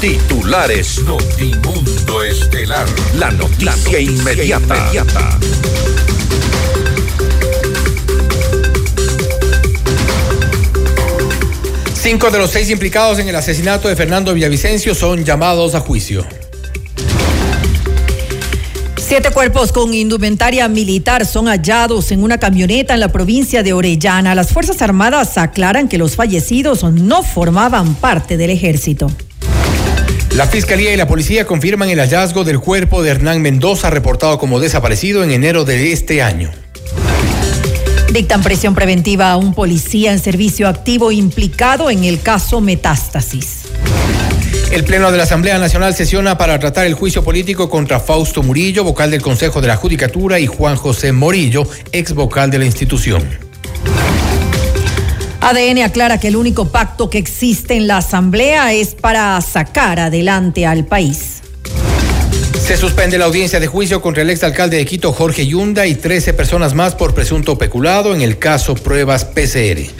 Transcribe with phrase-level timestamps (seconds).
[0.00, 1.02] Titulares.
[1.02, 2.86] Notimundo Estelar.
[3.16, 4.76] La noticia, inmediata.
[4.76, 5.38] inmediata.
[11.94, 16.24] Cinco de los seis implicados en el asesinato de Fernando Villavicencio son llamados a juicio.
[18.96, 24.36] Siete cuerpos con indumentaria militar son hallados en una camioneta en la provincia de Orellana.
[24.36, 29.10] Las Fuerzas Armadas aclaran que los fallecidos no formaban parte del ejército.
[30.38, 34.60] La Fiscalía y la Policía confirman el hallazgo del cuerpo de Hernán Mendoza, reportado como
[34.60, 36.48] desaparecido en enero de este año.
[38.12, 43.62] Dictan presión preventiva a un policía en servicio activo implicado en el caso Metástasis.
[44.70, 48.84] El Pleno de la Asamblea Nacional sesiona para tratar el juicio político contra Fausto Murillo,
[48.84, 53.47] vocal del Consejo de la Judicatura, y Juan José Morillo, ex vocal de la institución.
[55.40, 60.66] ADN aclara que el único pacto que existe en la Asamblea es para sacar adelante
[60.66, 61.42] al país.
[62.60, 66.34] Se suspende la audiencia de juicio contra el exalcalde de Quito, Jorge Yunda, y 13
[66.34, 69.90] personas más por presunto peculado en el caso Pruebas PCR.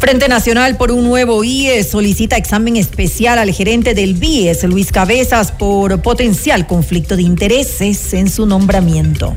[0.00, 5.52] Frente Nacional por un nuevo IE solicita examen especial al gerente del BIES, Luis Cabezas,
[5.52, 9.36] por potencial conflicto de intereses en su nombramiento.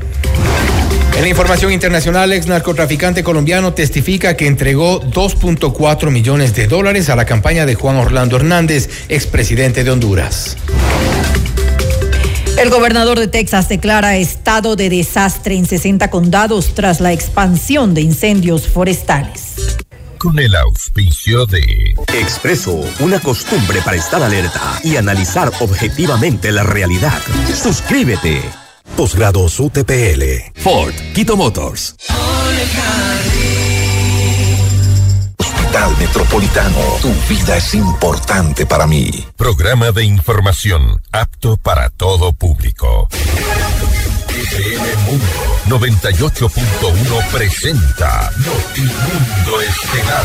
[1.14, 7.16] En la información internacional, ex narcotraficante colombiano testifica que entregó 2.4 millones de dólares a
[7.16, 10.56] la campaña de Juan Orlando Hernández, expresidente de Honduras.
[12.58, 18.02] El gobernador de Texas declara estado de desastre en 60 condados tras la expansión de
[18.02, 19.52] incendios forestales
[20.22, 27.20] con el auspicio de Expreso, una costumbre para estar alerta y analizar objetivamente la realidad.
[27.52, 28.61] Suscríbete.
[28.96, 30.52] Posgrados UTPL.
[30.54, 31.96] Ford, Quito Motors.
[35.38, 39.10] Hospital Metropolitano, tu vida es importante para mí.
[39.36, 43.08] Programa de información apto para todo público.
[44.28, 50.24] FM Mundo 98.1 presenta Notimundo Estelar.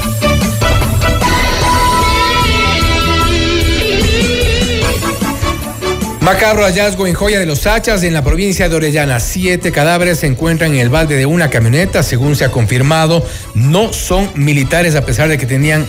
[6.21, 9.19] Macabro hallazgo en Joya de los Hachas, en la provincia de Orellana.
[9.19, 13.25] Siete cadáveres se encuentran en el balde de una camioneta, según se ha confirmado.
[13.55, 15.87] No son militares, a pesar de que tenían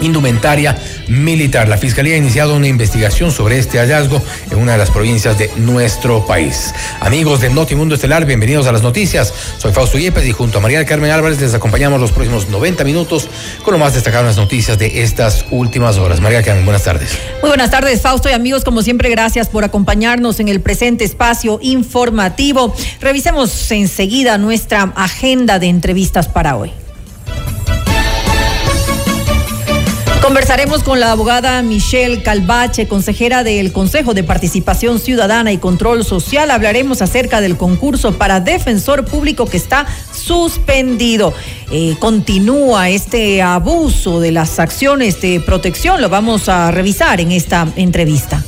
[0.00, 0.76] indumentaria
[1.08, 1.68] militar.
[1.68, 5.50] La Fiscalía ha iniciado una investigación sobre este hallazgo en una de las provincias de
[5.56, 6.74] nuestro país.
[7.00, 9.32] Amigos de Notimundo Estelar, bienvenidos a las noticias.
[9.58, 13.28] Soy Fausto Yepes y junto a María Carmen Álvarez les acompañamos los próximos 90 minutos
[13.62, 16.20] con lo más destacado en las noticias de estas últimas horas.
[16.20, 17.18] María Carmen, buenas tardes.
[17.40, 18.64] Muy buenas tardes, Fausto y amigos.
[18.64, 22.74] Como siempre, gracias por acompañarnos en el presente espacio informativo.
[23.00, 26.72] Revisemos enseguida nuestra agenda de entrevistas para hoy.
[30.26, 36.50] Conversaremos con la abogada Michelle Calvache, consejera del Consejo de Participación Ciudadana y Control Social.
[36.50, 41.32] Hablaremos acerca del concurso para defensor público que está suspendido.
[41.70, 46.02] Eh, continúa este abuso de las acciones de protección.
[46.02, 48.42] Lo vamos a revisar en esta entrevista.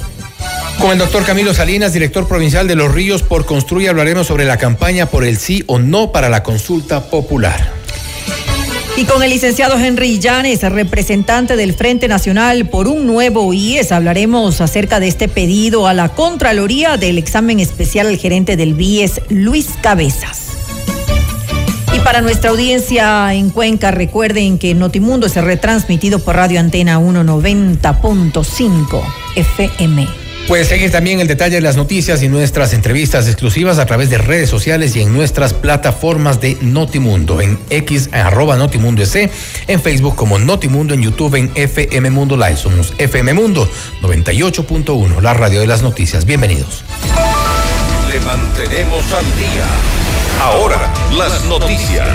[0.80, 4.56] Con el doctor Camilo Salinas, director provincial de Los Ríos por Construye, hablaremos sobre la
[4.56, 7.77] campaña por el sí o no para la consulta popular.
[8.98, 14.60] Y con el licenciado Henry Llanes, representante del Frente Nacional por un nuevo IES, hablaremos
[14.60, 19.68] acerca de este pedido a la Contraloría del examen especial al gerente del BIES, Luis
[19.80, 20.48] Cabezas.
[21.94, 29.02] Y para nuestra audiencia en Cuenca, recuerden que Notimundo es retransmitido por Radio Antena 190.5
[29.36, 30.27] FM.
[30.48, 34.16] Puedes seguir también el detalle de las noticias y nuestras entrevistas exclusivas a través de
[34.16, 39.02] redes sociales y en nuestras plataformas de Notimundo, en X, arroba Notimundo
[39.66, 42.56] en Facebook como Notimundo, en YouTube, en FM Mundo Live.
[42.56, 46.24] Somos FM Mundo 98.1, la radio de las noticias.
[46.24, 46.82] Bienvenidos.
[48.10, 49.66] Le mantenemos al día.
[50.40, 52.08] Ahora, las noticias.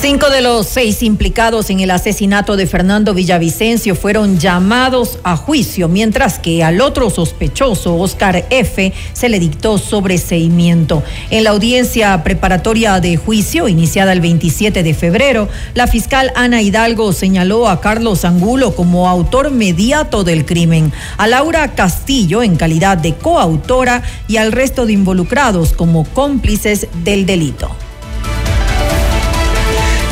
[0.00, 5.88] Cinco de los seis implicados en el asesinato de Fernando Villavicencio fueron llamados a juicio,
[5.88, 11.02] mientras que al otro sospechoso, Oscar F., se le dictó sobreseimiento.
[11.30, 17.12] En la audiencia preparatoria de juicio, iniciada el 27 de febrero, la fiscal Ana Hidalgo
[17.12, 23.16] señaló a Carlos Angulo como autor mediato del crimen, a Laura Castillo en calidad de
[23.16, 27.74] coautora y al resto de involucrados como cómplices del delito.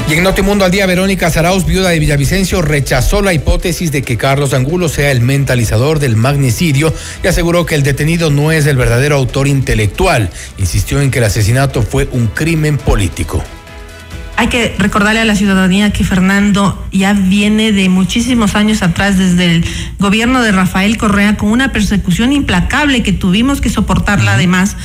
[0.09, 4.17] Y en Notimundo al día, Verónica Zarauz, viuda de Villavicencio, rechazó la hipótesis de que
[4.17, 6.95] Carlos Angulo sea el mentalizador del magnicidio
[7.25, 10.31] y aseguró que el detenido no es el verdadero autor intelectual.
[10.59, 13.43] Insistió en que el asesinato fue un crimen político.
[14.37, 19.57] Hay que recordarle a la ciudadanía que Fernando ya viene de muchísimos años atrás, desde
[19.57, 19.65] el
[19.99, 24.77] gobierno de Rafael Correa, con una persecución implacable que tuvimos que soportarla además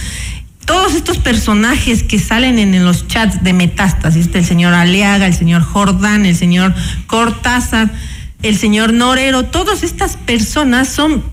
[0.66, 5.64] todos estos personajes que salen en, los chats de Metástasis, el señor Aleaga, el señor
[5.64, 6.74] Jordán, el señor
[7.08, 7.92] Cortázar,
[8.42, 11.24] el señor Norero, todas estas personas son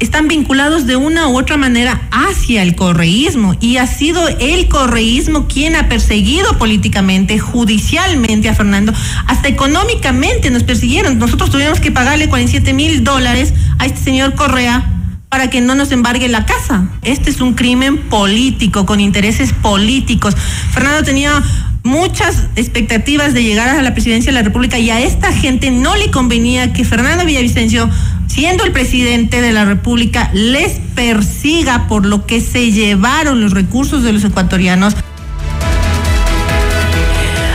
[0.00, 5.46] están vinculados de una u otra manera hacia el correísmo y ha sido el correísmo
[5.46, 8.92] quien ha perseguido políticamente, judicialmente a Fernando,
[9.28, 11.18] hasta económicamente nos persiguieron.
[11.18, 14.91] Nosotros tuvimos que pagarle 47 mil dólares a este señor Correa
[15.32, 16.90] para que no nos embargue la casa.
[17.00, 20.36] Este es un crimen político, con intereses políticos.
[20.72, 21.42] Fernando tenía
[21.84, 25.96] muchas expectativas de llegar a la presidencia de la República y a esta gente no
[25.96, 27.88] le convenía que Fernando Villavicencio,
[28.26, 34.02] siendo el presidente de la República, les persiga por lo que se llevaron los recursos
[34.02, 34.94] de los ecuatorianos.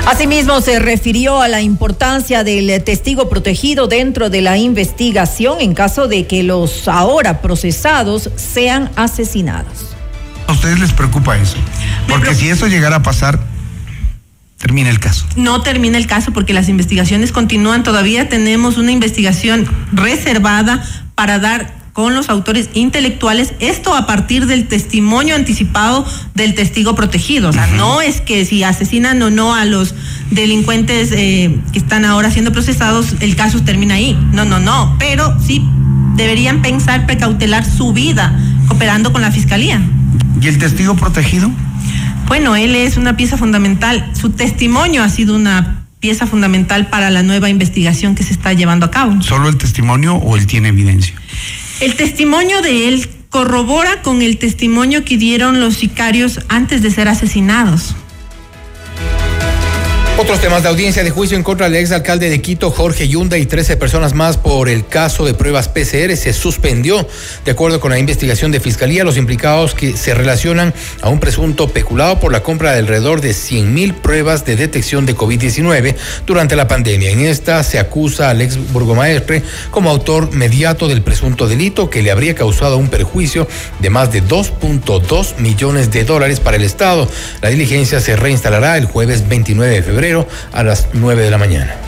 [0.08, 6.08] Asimismo, se refirió a la importancia del testigo protegido dentro de la investigación en caso
[6.08, 9.98] de que los ahora procesados sean asesinados.
[10.48, 11.58] ¿A ustedes les preocupa eso?
[12.08, 13.38] Porque si eso llegara a pasar,
[14.58, 15.26] termina el caso.
[15.36, 17.84] No termina el caso porque las investigaciones continúan.
[17.84, 24.68] Todavía tenemos una investigación reservada para dar con los autores intelectuales, esto a partir del
[24.68, 26.06] testimonio anticipado
[26.36, 27.50] del testigo protegido.
[27.50, 29.96] O sea, no es que si asesinan o no a los
[30.30, 34.16] delincuentes eh, que están ahora siendo procesados, el caso termina ahí.
[34.32, 34.96] No, no, no.
[35.00, 35.68] Pero sí
[36.16, 39.82] deberían pensar precautelar su vida cooperando con la fiscalía.
[40.40, 41.50] ¿Y el testigo protegido?
[42.28, 44.08] Bueno, él es una pieza fundamental.
[44.14, 48.86] Su testimonio ha sido una pieza fundamental para la nueva investigación que se está llevando
[48.86, 49.20] a cabo.
[49.24, 51.16] ¿Solo el testimonio o él tiene evidencia?
[51.80, 57.08] El testimonio de él corrobora con el testimonio que dieron los sicarios antes de ser
[57.08, 57.96] asesinados.
[60.20, 63.46] Otros temas de audiencia de juicio en contra del exalcalde de Quito, Jorge Yunda, y
[63.46, 67.08] 13 personas más por el caso de pruebas PCR se suspendió.
[67.46, 70.74] De acuerdo con la investigación de Fiscalía, los implicados que se relacionan
[71.04, 75.06] a un presunto peculado por la compra de alrededor de 100 mil pruebas de detección
[75.06, 77.12] de COVID-19 durante la pandemia.
[77.12, 82.10] En esta se acusa al ex burgomaestre como autor mediato del presunto delito que le
[82.10, 83.48] habría causado un perjuicio
[83.80, 87.08] de más de 2.2 millones de dólares para el Estado.
[87.44, 90.07] La diligencia se reinstalará el jueves 29 de febrero
[90.54, 91.87] a las 9 de la mañana.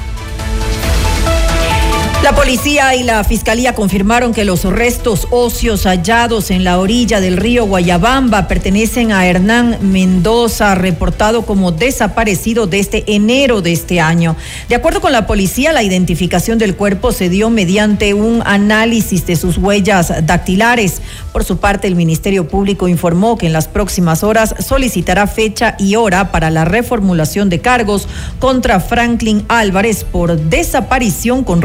[2.21, 7.37] La policía y la fiscalía confirmaron que los restos óseos hallados en la orilla del
[7.37, 14.35] río Guayabamba pertenecen a Hernán Mendoza, reportado como desaparecido desde enero de este año.
[14.67, 19.37] De acuerdo con la policía, la identificación del cuerpo se dio mediante un análisis de
[19.37, 21.01] sus huellas dactilares.
[21.31, 25.95] Por su parte, el Ministerio Público informó que en las próximas horas solicitará fecha y
[25.95, 31.61] hora para la reformulación de cargos contra Franklin Álvarez por desaparición con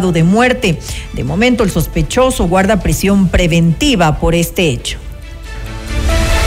[0.00, 0.78] de muerte.
[1.12, 4.98] De momento, el sospechoso guarda prisión preventiva por este hecho.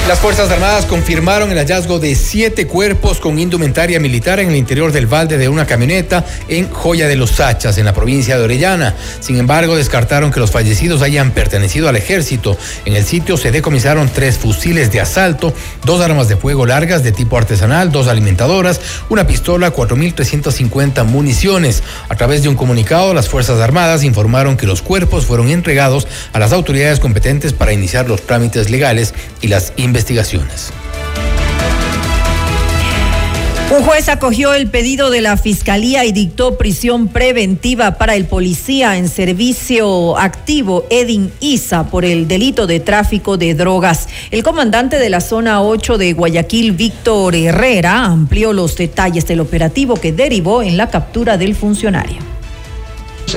[0.08, 4.92] Las Fuerzas Armadas confirmaron el hallazgo de siete cuerpos con indumentaria militar en el interior
[4.92, 8.94] del balde de una camioneta en Joya de los Sachas, en la provincia de Orellana.
[9.20, 12.56] Sin embargo, descartaron que los fallecidos hayan pertenecido al ejército.
[12.86, 17.12] En el sitio se decomisaron tres fusiles de asalto, dos armas de fuego largas de
[17.12, 21.82] tipo artesanal, dos alimentadoras, una pistola, 4.350 municiones.
[22.10, 26.38] A través de un comunicado, las Fuerzas Armadas informaron que los cuerpos fueron entregados a
[26.38, 30.74] las autoridades competentes para iniciar los trámites legales y las investigaciones investigaciones.
[33.72, 38.98] Un juez acogió el pedido de la Fiscalía y dictó prisión preventiva para el policía
[38.98, 44.08] en servicio activo Edin Isa por el delito de tráfico de drogas.
[44.32, 49.96] El comandante de la zona 8 de Guayaquil, Víctor Herrera, amplió los detalles del operativo
[49.96, 52.18] que derivó en la captura del funcionario.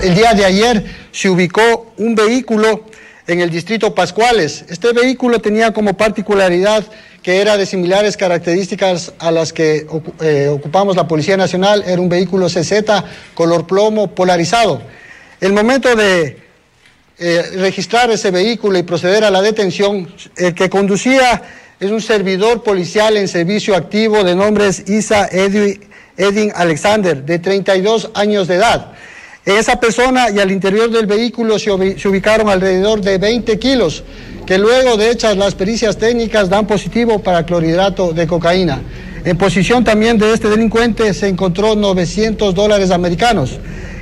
[0.02, 2.84] El día de ayer se ubicó un vehículo
[3.28, 4.64] en el distrito Pascuales.
[4.68, 6.84] Este vehículo tenía como particularidad
[7.22, 9.86] que era de similares características a las que
[10.20, 11.84] eh, ocupamos la Policía Nacional.
[11.86, 12.72] Era un vehículo CZ
[13.34, 14.80] color plomo polarizado.
[15.40, 16.38] El momento de
[17.18, 21.42] eh, registrar ese vehículo y proceder a la detención, el que conducía
[21.78, 28.48] es un servidor policial en servicio activo de nombres Isa Edwin Alexander, de 32 años
[28.48, 28.92] de edad.
[29.56, 34.04] Esa persona y al interior del vehículo se, ubicaron alrededor de 20 kilos,
[34.44, 38.82] que luego de hechas las pericias técnicas dan positivo para clorhidrato de cocaína.
[39.24, 43.58] En posición también de este delincuente se encontró 900 dólares americanos.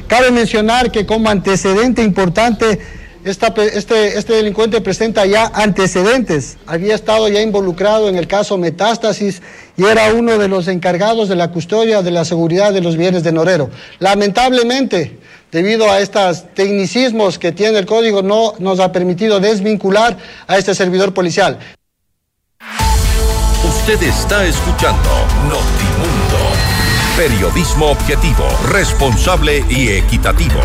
[0.08, 2.80] Cabe mencionar que como antecedente importante
[3.24, 9.42] este, este delincuente presenta ya antecedentes, había estado ya involucrado en el caso Metástasis
[9.76, 13.22] y era uno de los encargados de la custodia de la seguridad de los bienes
[13.22, 13.70] de Norero.
[14.00, 15.18] Lamentablemente,
[15.50, 20.74] debido a estos tecnicismos que tiene el código, no nos ha permitido desvincular a este
[20.74, 21.58] servidor policial.
[23.64, 25.10] Usted está escuchando
[25.44, 26.36] Notimundo.
[27.16, 30.60] Periodismo objetivo, responsable y equitativo.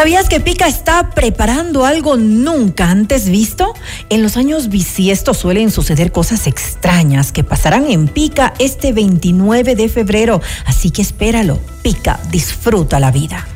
[0.00, 3.74] ¿Sabías que Pica está preparando algo nunca antes visto?
[4.08, 9.90] En los años bisiestos suelen suceder cosas extrañas que pasarán en Pica este 29 de
[9.90, 11.60] febrero, así que espéralo.
[11.82, 13.46] Pica, disfruta la vida.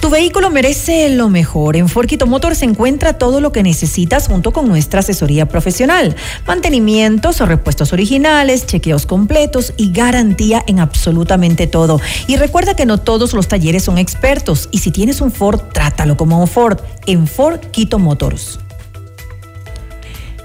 [0.00, 1.76] Tu vehículo merece lo mejor.
[1.76, 6.14] En Forquito Motor se encuentra todo lo que necesitas junto con nuestra asesoría profesional.
[6.46, 12.00] Mantenimientos o repuestos originales, chequeos completos y garantía en absolutamente todo.
[12.28, 16.16] Y recuerda que no todos los talleres son expertos y si tienes un Ford, trátalo
[16.16, 18.60] como un Ford en Ford Quito Motors.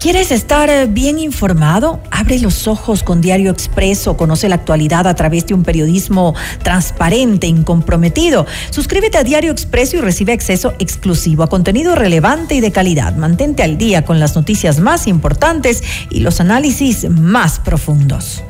[0.00, 2.00] ¿Quieres estar eh, bien informado?
[2.12, 7.48] Abre los ojos con Diario Expreso, conoce la actualidad a través de un periodismo transparente,
[7.48, 8.46] incomprometido.
[8.70, 13.16] Suscríbete a Diario Expreso y recibe acceso exclusivo a contenido relevante y de calidad.
[13.16, 18.44] Mantente al día con las noticias más importantes y los análisis más profundos.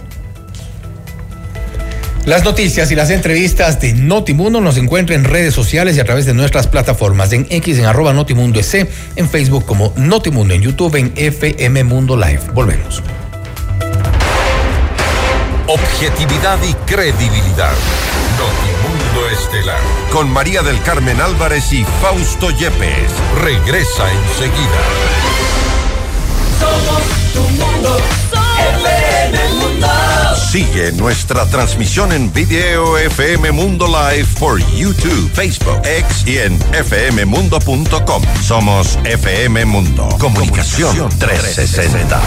[2.29, 6.27] Las noticias y las entrevistas de Notimundo nos encuentran en redes sociales y a través
[6.27, 10.95] de nuestras plataformas en X en arroba Notimundo SC, en Facebook como Notimundo, en YouTube
[10.97, 12.41] en FM Mundo Live.
[12.53, 13.03] Volvemos.
[15.69, 17.73] Objetividad y credibilidad.
[18.37, 19.81] Notimundo Estelar.
[20.13, 23.11] Con María del Carmen Álvarez y Fausto Yepes.
[23.43, 24.83] Regresa enseguida.
[26.61, 27.99] Somos tu mundo.
[30.51, 38.23] Sigue nuestra transmisión en video FM Mundo Live por YouTube, Facebook, X y en fmmundo.com.
[38.43, 40.09] Somos FM Mundo.
[40.19, 42.19] Comunicación 360.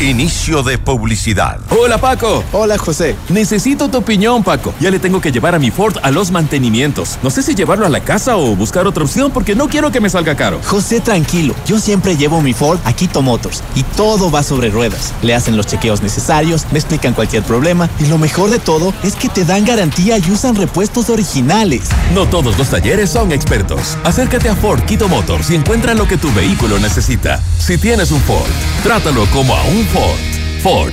[0.00, 1.60] Inicio de publicidad.
[1.70, 2.44] Hola Paco.
[2.52, 3.16] Hola José.
[3.30, 4.74] Necesito tu opinión Paco.
[4.78, 7.18] Ya le tengo que llevar a mi Ford a los mantenimientos.
[7.22, 10.00] No sé si llevarlo a la casa o buscar otra opción porque no quiero que
[10.00, 10.60] me salga caro.
[10.66, 11.54] José, tranquilo.
[11.66, 15.14] Yo siempre llevo mi Ford a Quito Motors y todo va sobre ruedas.
[15.22, 17.61] Le hacen los chequeos necesarios, me explican cualquier problema
[18.00, 21.82] y lo mejor de todo es que te dan garantía y usan repuestos originales.
[22.12, 23.96] No todos los talleres son expertos.
[24.02, 27.40] Acércate a Ford Quito Motors y encuentra lo que tu vehículo necesita.
[27.58, 28.50] Si tienes un Ford,
[28.82, 30.18] trátalo como a un Ford.
[30.60, 30.92] Ford,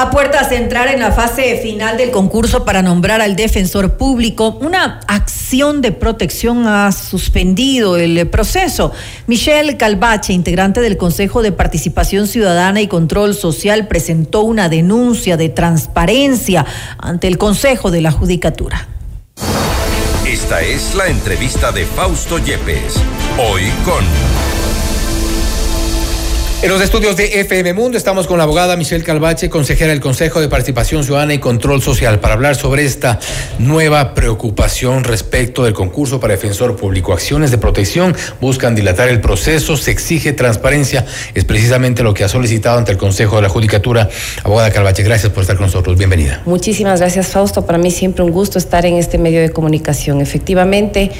[0.00, 4.56] A puertas de entrar en la fase final del concurso para nombrar al defensor público,
[4.60, 8.92] una acción de protección ha suspendido el proceso.
[9.26, 15.48] Michelle Calvache, integrante del Consejo de Participación Ciudadana y Control Social, presentó una denuncia de
[15.48, 16.64] transparencia
[16.98, 18.86] ante el Consejo de la Judicatura.
[20.24, 22.94] Esta es la entrevista de Fausto Yepes,
[23.36, 24.47] hoy con...
[26.60, 30.40] En los estudios de FM Mundo estamos con la abogada Michelle Calvache, consejera del Consejo
[30.40, 33.20] de Participación Ciudadana y Control Social, para hablar sobre esta
[33.60, 37.12] nueva preocupación respecto del concurso para defensor público.
[37.12, 42.28] Acciones de protección buscan dilatar el proceso, se exige transparencia, es precisamente lo que ha
[42.28, 44.08] solicitado ante el Consejo de la Judicatura.
[44.42, 46.42] Abogada Calvache, gracias por estar con nosotros, bienvenida.
[46.44, 47.64] Muchísimas gracias, Fausto.
[47.66, 50.20] Para mí siempre un gusto estar en este medio de comunicación.
[50.20, 51.12] Efectivamente,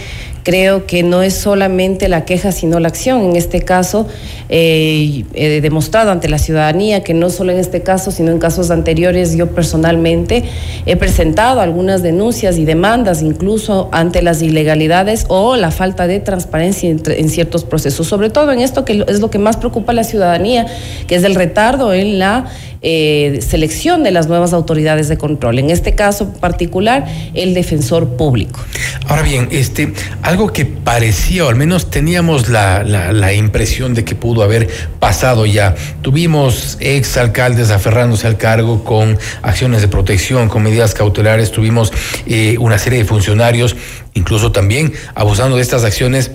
[0.42, 3.22] creo que no es solamente la queja, sino la acción.
[3.22, 4.06] En este caso,
[4.48, 8.70] eh, he demostrado ante la ciudadanía que no solo en este caso, sino en casos
[8.70, 10.44] anteriores, yo personalmente
[10.86, 16.88] he presentado algunas denuncias y demandas, incluso ante las ilegalidades o la falta de transparencia
[16.88, 20.04] en, ciertos procesos, sobre todo en esto que es lo que más preocupa a la
[20.04, 20.66] ciudadanía,
[21.06, 22.46] que es el retardo en la
[22.82, 25.58] eh, selección de las nuevas autoridades de control.
[25.58, 28.60] En este caso particular, el defensor público.
[29.06, 29.92] Ahora bien, este,
[30.22, 34.68] algo que parecía, o al menos teníamos la, la, impresión de que pudo haber
[34.98, 35.74] pasado ya.
[36.02, 41.92] Tuvimos ex alcaldes aferrándose al cargo con acciones de protección, con medidas cautelares, tuvimos
[42.26, 43.76] eh, una serie de funcionarios,
[44.14, 46.30] incluso también abusando de estas acciones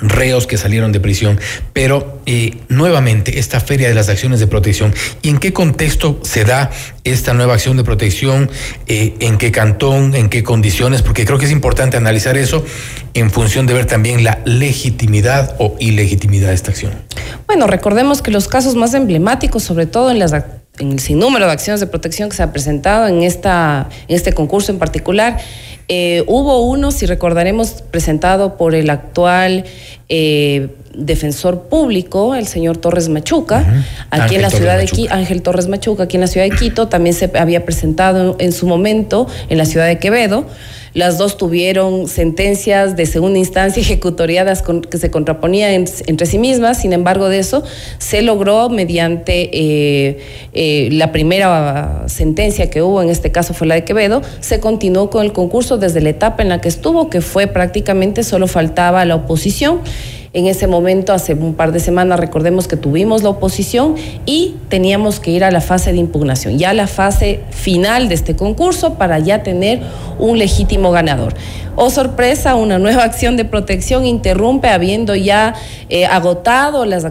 [0.00, 1.40] reos que salieron de prisión,
[1.72, 6.44] pero eh, nuevamente esta feria de las acciones de protección, ¿y en qué contexto se
[6.44, 6.70] da
[7.04, 8.50] esta nueva acción de protección?
[8.86, 10.14] Eh, ¿En qué cantón?
[10.14, 11.02] ¿En qué condiciones?
[11.02, 12.64] Porque creo que es importante analizar eso
[13.14, 16.92] en función de ver también la legitimidad o ilegitimidad de esta acción.
[17.46, 20.32] Bueno, recordemos que los casos más emblemáticos, sobre todo en las
[20.78, 24.72] el sinnúmero de acciones de protección que se ha presentado en, esta, en este concurso
[24.72, 25.38] en particular,
[25.88, 29.64] eh, hubo uno, si recordaremos, presentado por el actual
[30.10, 35.66] eh, defensor público, el señor Torres Machuca, aquí en la ciudad de Quito, Ángel Torres
[35.68, 39.56] Machuca, aquí en la ciudad de Quito, también se había presentado en su momento en
[39.56, 40.46] la ciudad de Quevedo.
[40.98, 46.80] Las dos tuvieron sentencias de segunda instancia ejecutoriadas que se contraponían entre sí mismas.
[46.80, 47.62] Sin embargo, de eso
[47.98, 50.18] se logró mediante eh,
[50.54, 55.08] eh, la primera sentencia que hubo, en este caso fue la de Quevedo, se continuó
[55.08, 59.04] con el concurso desde la etapa en la que estuvo, que fue prácticamente solo faltaba
[59.04, 59.82] la oposición.
[60.34, 63.94] En ese momento, hace un par de semanas, recordemos que tuvimos la oposición
[64.26, 68.36] y teníamos que ir a la fase de impugnación, ya la fase final de este
[68.36, 69.80] concurso para ya tener
[70.18, 71.34] un legítimo ganador.
[71.80, 75.54] Oh sorpresa, una nueva acción de protección interrumpe habiendo ya
[75.88, 77.04] eh, agotado las,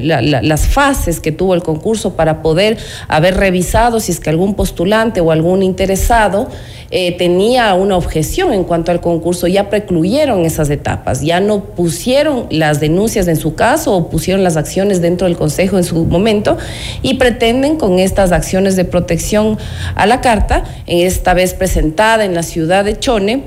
[0.00, 5.20] las fases que tuvo el concurso para poder haber revisado si es que algún postulante
[5.20, 6.48] o algún interesado
[6.90, 12.46] eh, tenía una objeción en cuanto al concurso, ya precluyeron esas etapas, ya no pusieron
[12.48, 16.56] las denuncias en su caso o pusieron las acciones dentro del Consejo en su momento
[17.02, 19.58] y pretenden con estas acciones de protección
[19.94, 23.42] a la carta, esta vez presentada en la ciudad de Chone,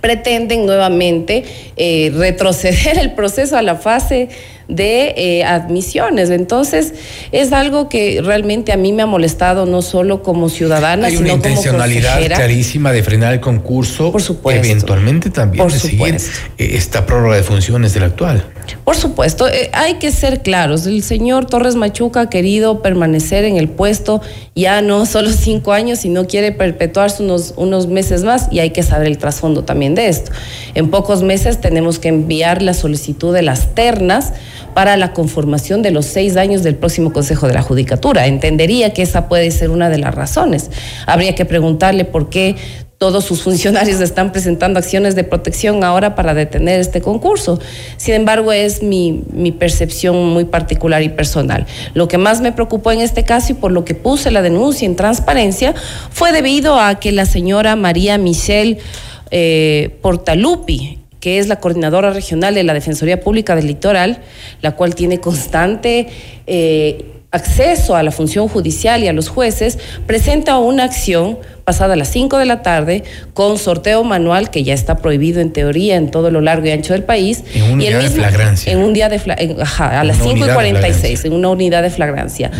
[0.00, 1.44] pretenden nuevamente
[1.76, 4.28] eh, retroceder el proceso a la fase
[4.68, 6.30] de eh, admisiones.
[6.30, 6.92] Entonces,
[7.32, 11.32] es algo que realmente a mí me ha molestado no solo como ciudadana, Hay una
[11.32, 16.16] intencionalidad clarísima de frenar el concurso, por supuesto, eventualmente también de seguir
[16.58, 18.44] eh, esta prórroga de funciones del actual.
[18.84, 20.86] Por supuesto, eh, hay que ser claros.
[20.86, 24.20] El señor Torres Machuca ha querido permanecer en el puesto
[24.54, 28.82] ya no solo cinco años, sino quiere perpetuarse unos, unos meses más y hay que
[28.82, 30.30] saber el trasfondo también de esto.
[30.74, 34.32] En pocos meses tenemos que enviar la solicitud de las ternas
[34.78, 38.28] para la conformación de los seis años del próximo Consejo de la Judicatura.
[38.28, 40.70] Entendería que esa puede ser una de las razones.
[41.04, 42.54] Habría que preguntarle por qué
[42.96, 47.58] todos sus funcionarios están presentando acciones de protección ahora para detener este concurso.
[47.96, 49.24] Sin embargo, es mi,
[49.58, 51.66] percepción muy particular y personal.
[51.94, 54.86] Lo que más me preocupó en este caso y por lo que puse la denuncia
[54.86, 55.74] en transparencia
[56.10, 58.78] fue debido a que la señora María Michelle
[59.32, 64.20] eh, Portalupi, que es la coordinadora regional de la Defensoría Pública del Litoral,
[64.62, 66.08] la cual tiene constante...
[66.46, 71.96] Eh, acceso a la función judicial y a los jueces, presenta una acción pasada a
[71.96, 76.10] las 5 de la tarde con sorteo manual que ya está prohibido en teoría en
[76.10, 77.44] todo lo largo y ancho del país.
[77.52, 78.72] En un y día de flagrancia.
[78.72, 79.20] En un día de
[79.60, 82.50] ajá, a las 5 y 46, en una unidad de flagrancia.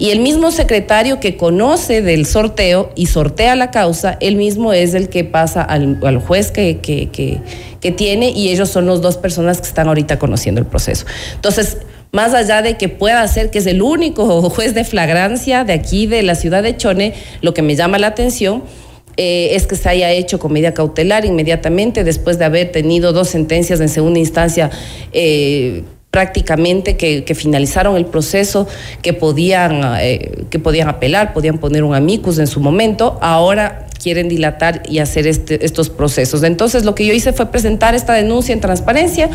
[0.00, 4.94] Y el mismo secretario que conoce del sorteo y sortea la causa, él mismo es
[4.94, 7.38] el que pasa al, al juez que, que, que,
[7.80, 11.06] que tiene y ellos son las dos personas que están ahorita conociendo el proceso.
[11.36, 11.78] Entonces,
[12.12, 16.06] más allá de que pueda ser que es el único juez de flagrancia de aquí
[16.06, 18.62] de la ciudad de Chone, lo que me llama la atención
[19.16, 23.28] eh, es que se haya hecho con medida cautelar inmediatamente después de haber tenido dos
[23.28, 24.70] sentencias en segunda instancia.
[25.12, 28.66] Eh, prácticamente que, finalizaron el proceso,
[29.02, 33.18] que podían, eh, que podían apelar, podían poner un amicus en su momento.
[33.20, 36.44] Ahora quieren dilatar y hacer este, estos procesos.
[36.44, 39.28] Entonces, lo que yo hice fue presentar esta denuncia en transparencia,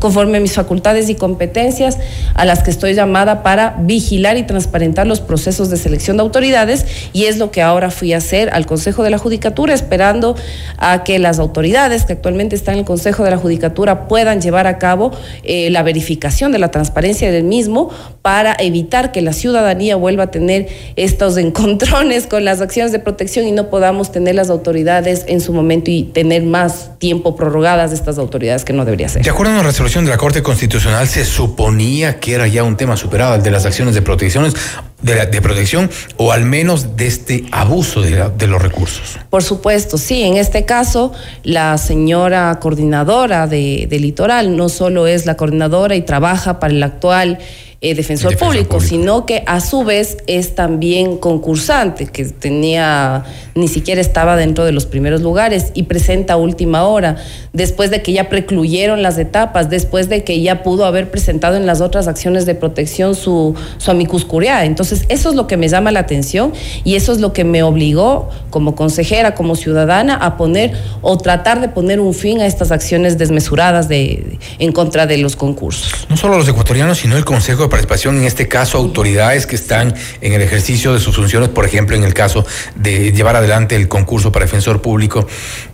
[0.00, 1.96] conforme a mis facultades y competencias,
[2.34, 6.84] a las que estoy llamada para vigilar y transparentar los procesos de selección de autoridades,
[7.14, 10.36] y es lo que ahora fui a hacer al Consejo de la Judicatura, esperando
[10.76, 14.66] a que las autoridades que actualmente están en el Consejo de la Judicatura puedan llevar
[14.66, 15.10] a cabo
[15.42, 17.88] eh, la verificación de la transparencia del mismo
[18.20, 23.46] para evitar que la ciudadanía vuelva a tener estos encontrones con las acciones de protección
[23.46, 27.90] y no podamos tener tener las autoridades en su momento y tener más tiempo prorrogadas
[27.90, 29.22] de estas autoridades que no debería ser.
[29.22, 32.76] De acuerdo a una resolución de la Corte Constitucional, se suponía que era ya un
[32.76, 34.54] tema superado, el de las acciones de protecciones,
[35.02, 39.18] de, de protección o al menos de este abuso de, de, los recursos.
[39.30, 40.24] Por supuesto, sí.
[40.24, 41.12] En este caso,
[41.44, 46.82] la señora coordinadora de, de Litoral no solo es la coordinadora y trabaja para el
[46.82, 47.38] actual
[47.80, 53.68] eh, defensor, público, público, sino que a su vez es también concursante, que tenía, ni
[53.68, 57.18] siquiera estaba dentro de los primeros lugares y presenta a última hora,
[57.52, 61.66] después de que ya precluyeron las etapas, después de que ya pudo haber presentado en
[61.66, 64.66] las otras acciones de protección su, su amicus curiae.
[64.66, 67.62] Entonces, eso es lo que me llama la atención y eso es lo que me
[67.62, 72.72] obligó como consejera, como ciudadana, a poner o tratar de poner un fin a estas
[72.72, 75.92] acciones desmesuradas de, en contra de los concursos.
[76.08, 80.32] No solo los ecuatorianos, sino el Consejo participación, en este caso autoridades que están en
[80.32, 84.32] el ejercicio de sus funciones, por ejemplo, en el caso de llevar adelante el concurso
[84.32, 85.26] para defensor público.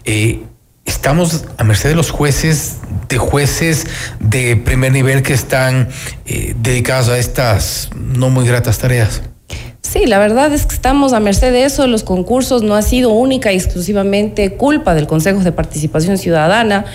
[0.04, 0.42] Eh,
[0.85, 2.78] estamos a merced de los jueces,
[3.09, 3.87] de jueces
[4.20, 5.88] de primer nivel que están
[6.26, 9.22] eh, dedicados a estas no muy gratas tareas.
[9.80, 11.87] Sí, la verdad es que estamos a merced de eso.
[11.87, 16.87] Los concursos no ha sido única y exclusivamente culpa del Consejo de Participación Ciudadana.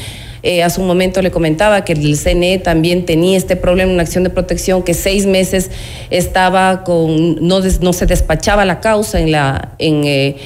[0.43, 4.23] Eh, hace un momento le comentaba que el CNE también tenía este problema, una acción
[4.23, 5.69] de protección que seis meses
[6.09, 10.37] estaba con, no, se despachaba la causa en la, en, eh,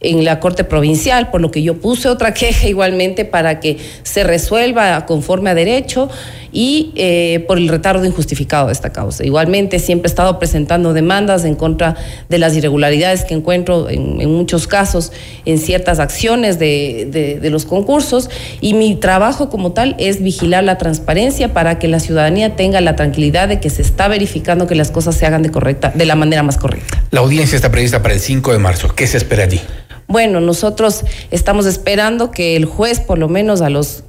[0.00, 4.24] en la Corte Provincial, por lo que yo puse otra queja igualmente para que se
[4.24, 6.08] resuelva conforme a derecho
[6.50, 9.24] y eh, por el retardo injustificado de esta causa.
[9.24, 11.96] Igualmente, siempre he estado presentando demandas en contra
[12.28, 15.12] de las irregularidades que encuentro en, muchos casos
[15.44, 18.30] en ciertas acciones de, de, de, los concursos
[18.60, 22.96] y mi trabajo como tal es vigilar la transparencia para que la ciudadanía tenga la
[22.96, 26.14] tranquilidad de que se está verificando que las cosas se hagan de, correcta, de la
[26.14, 27.02] manera más correcta.
[27.10, 28.94] La audiencia está prevista para el 5 de marzo.
[28.94, 29.60] ¿Qué se espera allí?
[30.08, 34.04] Bueno, nosotros estamos esperando que el juez, por lo menos a los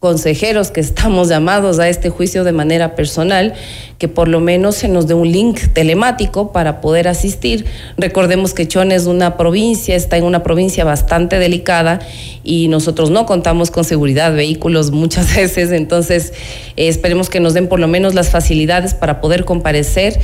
[0.00, 3.54] consejeros que estamos llamados a este juicio de manera personal,
[3.98, 7.66] que por lo menos se nos dé un link telemático para poder asistir.
[7.96, 12.00] Recordemos que Chone es una provincia, está en una provincia bastante delicada
[12.42, 16.32] y nosotros no contamos con seguridad vehículos muchas veces, entonces
[16.76, 20.20] eh, esperemos que nos den por lo menos las facilidades para poder comparecer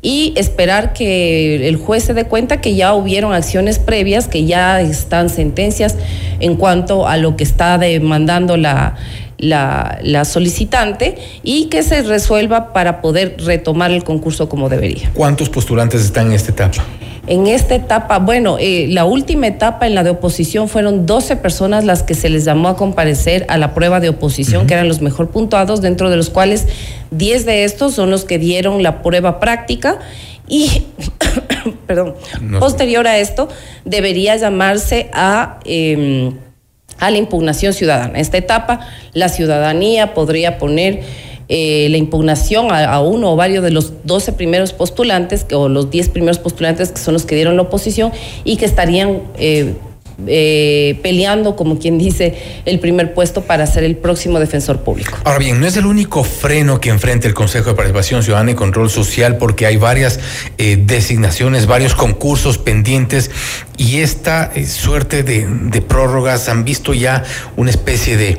[0.00, 4.80] y esperar que el juez se dé cuenta que ya hubieron acciones previas, que ya
[4.80, 5.96] están sentencias
[6.40, 8.96] en cuanto a lo que está demandando la,
[9.38, 15.10] la, solicitante y que se resuelva para poder retomar el concurso como debería.
[15.14, 16.84] ¿Cuántos postulantes están en esta etapa?
[17.28, 21.84] En esta etapa, bueno, eh, la última etapa en la de oposición fueron 12 personas
[21.84, 24.68] las que se les llamó a comparecer a la prueba de oposición, uh -huh.
[24.68, 26.66] que eran los mejor puntuados, dentro de los cuales
[27.10, 29.98] 10 de estos son los que dieron la prueba práctica
[30.48, 30.84] y,
[31.86, 32.60] perdón, no.
[32.60, 33.48] posterior a esto
[33.84, 35.60] debería llamarse a...
[35.64, 36.32] Eh,
[37.00, 38.18] a la impugnación ciudadana.
[38.18, 38.80] Esta etapa,
[39.12, 41.02] la ciudadanía podría poner
[41.50, 46.10] eh, la impugnación a, uno o varios de los 12 primeros postulantes o los 10
[46.10, 48.12] primeros postulantes que son los que dieron la oposición
[48.44, 49.72] y que estarían eh,
[50.26, 52.34] eh, peleando, como quien dice,
[52.66, 55.16] el primer puesto para ser el próximo defensor público.
[55.24, 58.54] Ahora bien, no es el único freno que enfrenta el Consejo de Participación Ciudadana y
[58.54, 60.20] Control Social porque hay varias
[60.58, 63.30] designaciones, varios concursos pendientes
[63.78, 67.24] y esta suerte de, prórrogas han visto ya
[67.56, 68.38] una especie de,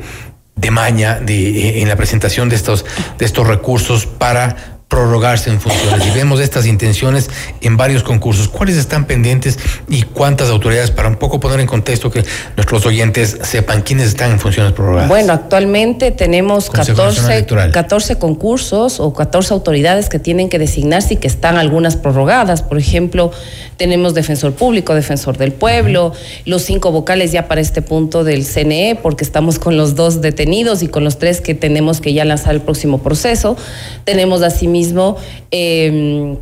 [0.59, 2.85] de maña de, en la presentación de estos,
[3.17, 6.07] de estos recursos para prorrogarse en funciones.
[6.07, 7.29] Y vemos estas intenciones
[7.61, 8.49] en varios concursos.
[8.49, 12.25] ¿Cuáles están pendientes y cuántas autoridades para un poco poner en contexto que
[12.57, 15.07] nuestros oyentes sepan quiénes están en funciones prorrogadas?
[15.07, 21.27] Bueno, actualmente tenemos 14, 14 concursos o 14 autoridades que tienen que designarse y que
[21.27, 22.63] están algunas prorrogadas.
[22.63, 23.31] Por ejemplo,
[23.77, 26.13] tenemos defensor público, defensor del pueblo,
[26.45, 30.81] los cinco vocales ya para este punto del CNE, porque estamos con los dos detenidos
[30.81, 33.55] y con los tres que tenemos que ya lanzar el próximo proceso.
[34.03, 35.17] Tenemos asimismo mismo
[35.51, 36.37] eh,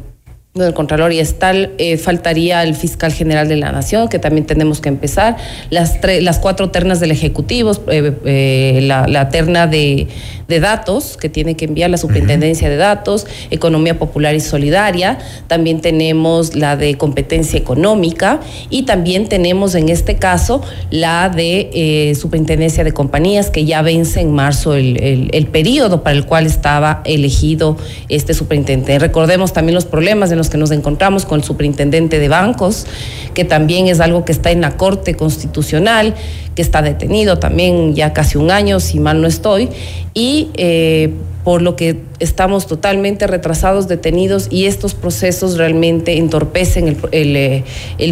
[0.66, 4.82] del Contralor y tal, eh, faltaría el fiscal general de la Nación, que también tenemos
[4.82, 5.38] que empezar,
[5.70, 10.08] las, las cuatro ternas del Ejecutivo, eh, eh, la, terna de,
[10.48, 15.18] datos que tiene que enviar la Superintendencia de Datos, Economía Popular y Solidaria,
[15.48, 18.40] también tenemos la de competencia económica
[18.70, 24.32] y también tenemos en este caso la de Superintendencia de Compañías, que ya vence en
[24.32, 29.00] marzo el, el periodo para el cual estaba elegido este superintendente.
[29.00, 32.86] Recordemos también los problemas de los que nos encontramos con el superintendente de bancos,
[33.34, 36.16] que también es algo que está en la Corte Constitucional,
[36.58, 39.70] que está detenido también ya casi un año, si mal no estoy,
[40.16, 41.12] y eh,
[41.44, 47.64] por lo que estamos totalmente retrasados, detenidos, y estos procesos realmente entorpecen el, el, eh,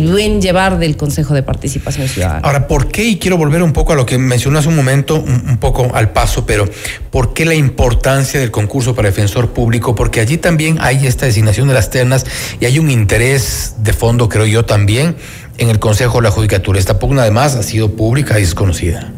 [0.10, 2.42] buen llevar del Consejo de Participación Ciudadana.
[2.48, 3.04] Ahora, ¿por qué?
[3.04, 6.12] Y quiero volver un poco a lo que mencionó hace un momento, un, poco al
[6.12, 6.70] paso, pero
[7.10, 9.96] ¿por qué la importancia del concurso para defensor público?
[9.96, 12.26] Porque allí también hay esta designación de las ternas
[12.62, 15.16] y hay un interés de fondo, creo yo también,
[15.58, 16.80] en el Consejo de la Judicatura.
[16.80, 19.12] Esta pugna además ha sido pública y desconocida.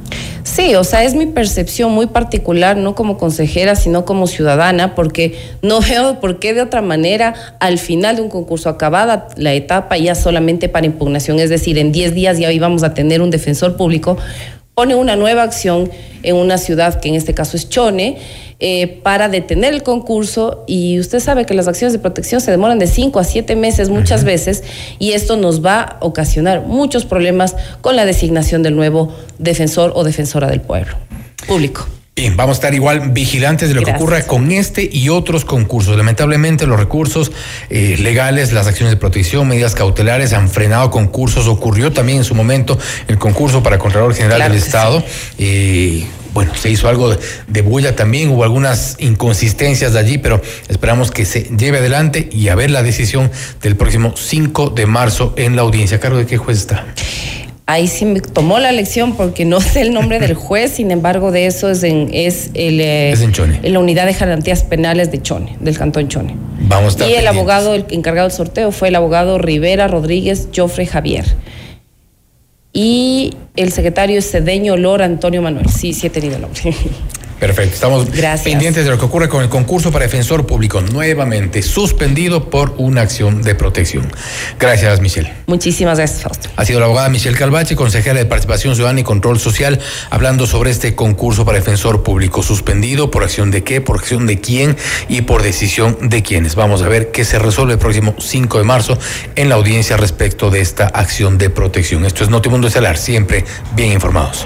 [0.43, 5.37] Sí, o sea, es mi percepción muy particular, no como consejera, sino como ciudadana, porque
[5.61, 9.97] no veo por qué de otra manera al final de un concurso acabada la etapa
[9.97, 13.75] ya solamente para impugnación, es decir, en 10 días ya íbamos a tener un defensor
[13.75, 14.17] público,
[14.77, 15.89] pone una nueva acción
[16.21, 18.19] en una ciudad que en este caso es Chone
[18.59, 22.77] eh, para detener el concurso y usted sabe que las acciones de protección se demoran
[22.77, 24.63] de 5 a 7 meses muchas veces
[24.99, 30.03] y esto nos va a ocasionar muchos problemas con la designación del nuevo defensor o
[30.03, 30.95] defensora del pueblo
[31.47, 31.87] público.
[32.17, 35.95] Bien, vamos a estar igual vigilantes de lo que ocurra con este y otros concursos.
[35.95, 37.31] Lamentablemente los recursos
[37.69, 41.45] eh, legales, las acciones de protección, medidas cautelares han frenado concursos.
[41.45, 45.03] Ocurrió también en su momento el concurso para Contralor General del Estado.
[45.37, 47.15] Eh, bueno, se hizo algo
[47.47, 52.47] de, bulla también, hubo algunas inconsistencias de allí, pero esperamos que se lleve adelante y
[52.47, 53.29] a ver la decisión
[53.61, 55.97] del próximo 5 de marzo en la audiencia.
[55.97, 56.83] ¿A cargo de qué juez está?
[57.67, 61.31] Ahí sí me tomó la lección porque no sé el nombre del juez, sin embargo
[61.31, 63.59] de eso es en, es el, eh, en, Chone.
[63.61, 66.35] en la unidad de garantías penales de Chone, del cantón Chone.
[66.61, 70.87] Vamos a Y el abogado, el encargado del sorteo fue el abogado Rivera Rodríguez Joffre
[70.87, 71.25] Javier.
[72.73, 75.67] Y el secretario es Cedeño Lor Antonio Manuel.
[75.69, 76.61] Sí, sí he tenido el nombre.
[77.39, 77.75] Perfecto.
[77.75, 78.07] Estamos
[78.43, 83.01] pendientes de lo que ocurre con el concurso para defensor público, nuevamente suspendido por una
[83.01, 84.11] acción de protección.
[84.59, 85.33] Gracias, Michelle.
[85.45, 86.49] Muchísimas gracias, Fausto.
[86.55, 90.71] Ha sido la abogada Michelle Calvache, consejera de Participación Ciudadana y Control Social, hablando sobre
[90.71, 94.75] este concurso para defensor público suspendido, por acción de qué, por acción de quién
[95.07, 96.55] y por decisión de quiénes.
[96.55, 98.97] Vamos a ver qué se resuelve el próximo 5 de marzo
[99.35, 102.05] en la audiencia respecto de esta acción de protección.
[102.05, 103.45] Esto es Notimundo Estelar, siempre
[103.75, 104.45] bien informados.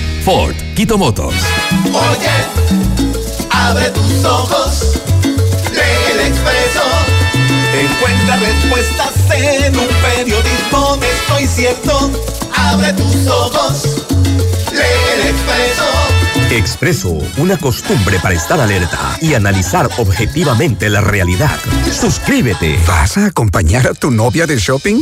[0.23, 1.43] Ford, Quito Motors.
[1.85, 2.29] Oye,
[3.49, 5.01] abre tus ojos,
[5.71, 6.81] lee el expreso.
[7.73, 12.11] Encuentra respuestas en En un periodismo estoy cierto.
[12.55, 14.05] Abre tus ojos.
[14.71, 15.83] Lee el expreso.
[16.51, 21.57] Expreso, una costumbre para estar alerta y analizar objetivamente la realidad.
[21.91, 22.77] Suscríbete.
[22.85, 25.01] ¿Vas a acompañar a tu novia de shopping?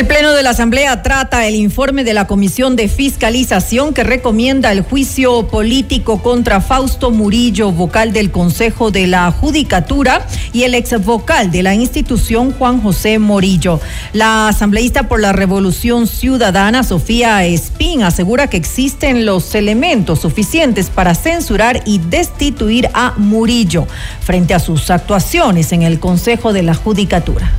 [0.00, 4.72] El Pleno de la Asamblea trata el informe de la Comisión de Fiscalización que recomienda
[4.72, 11.04] el juicio político contra Fausto Murillo, vocal del Consejo de la Judicatura, y el ex
[11.04, 13.78] vocal de la institución Juan José Morillo.
[14.14, 21.14] La asambleísta por la Revolución Ciudadana, Sofía Espín, asegura que existen los elementos suficientes para
[21.14, 23.86] censurar y destituir a Murillo
[24.22, 27.52] frente a sus actuaciones en el Consejo de la Judicatura.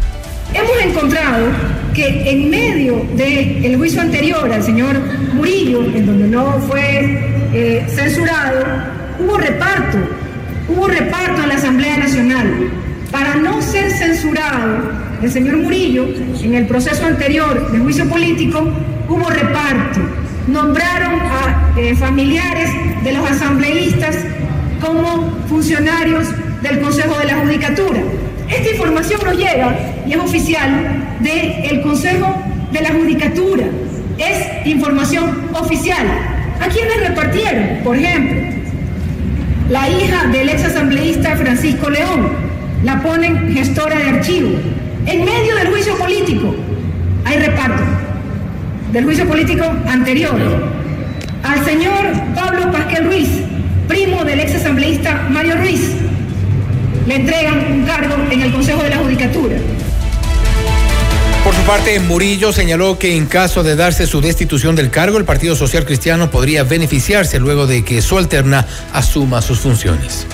[0.54, 1.48] Hemos encontrado
[1.94, 5.00] que en medio del juicio anterior al señor
[5.34, 7.20] Murillo, en donde no fue
[7.54, 8.66] eh, censurado,
[9.20, 9.98] hubo reparto,
[10.68, 12.70] hubo reparto en la Asamblea Nacional.
[13.12, 16.08] Para no ser censurado el señor Murillo,
[16.42, 18.68] en el proceso anterior de juicio político,
[19.08, 20.00] hubo reparto.
[20.48, 22.70] Nombraron a eh, familiares
[23.04, 24.18] de los asambleístas
[24.82, 26.28] como funcionarios
[26.62, 28.02] del Consejo de la Judicatura.
[28.52, 30.70] Esta información nos llega y es oficial
[31.22, 32.36] del Consejo
[32.72, 33.64] de la Judicatura.
[34.18, 36.06] Es información oficial.
[36.60, 37.80] ¿A quiénes repartieron?
[37.84, 38.42] Por ejemplo,
[39.70, 42.52] la hija del ex asambleísta Francisco León.
[42.84, 44.50] La ponen gestora de archivo.
[45.06, 46.54] En medio del juicio político
[47.24, 47.84] hay reparto.
[48.92, 50.36] Del juicio político anterior.
[51.44, 53.30] Al señor Pablo Pasquel Ruiz,
[53.88, 56.02] primo del ex asambleísta Mario Ruiz
[57.08, 59.58] le entregan un cargo en el Consejo de la Judicatura.
[61.44, 65.26] Por su parte, Murillo señaló que en caso de darse su destitución del cargo, el
[65.26, 70.28] Partido Social Cristiano podría beneficiarse luego de que su alterna asuma sus funciones.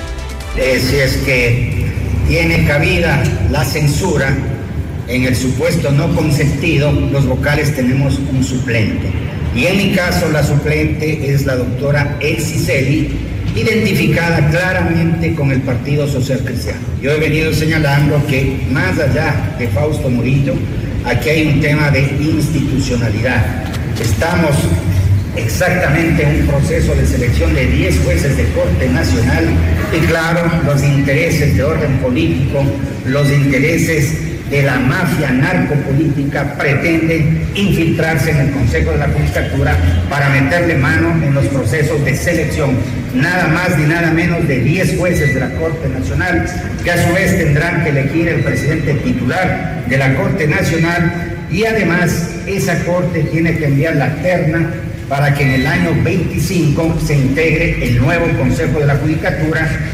[0.58, 1.86] Eh, si es que
[2.28, 4.36] tiene cabida la censura,
[5.08, 9.10] en el supuesto no consentido, los vocales tenemos un suplente.
[9.56, 13.27] Y en mi caso, la suplente es la doctora Elsie Celi,
[13.58, 16.80] identificada claramente con el Partido Social Cristiano.
[17.02, 20.54] Yo he venido señalando que más allá de Fausto Murillo,
[21.06, 23.44] aquí hay un tema de institucionalidad.
[24.00, 24.56] Estamos
[25.36, 29.46] exactamente en un proceso de selección de 10 jueces de Corte Nacional
[29.96, 32.64] y claro, los intereses de orden político,
[33.06, 39.76] los intereses de la mafia narcopolítica pretende infiltrarse en el Consejo de la Judicatura
[40.10, 42.72] para meterle mano en los procesos de selección,
[43.14, 46.46] nada más ni nada menos de 10 jueces de la Corte Nacional,
[46.84, 51.66] que a su vez tendrán que elegir el presidente titular de la Corte Nacional y
[51.66, 54.70] además esa Corte tiene que enviar la terna
[55.10, 59.94] para que en el año 25 se integre el nuevo Consejo de la Judicatura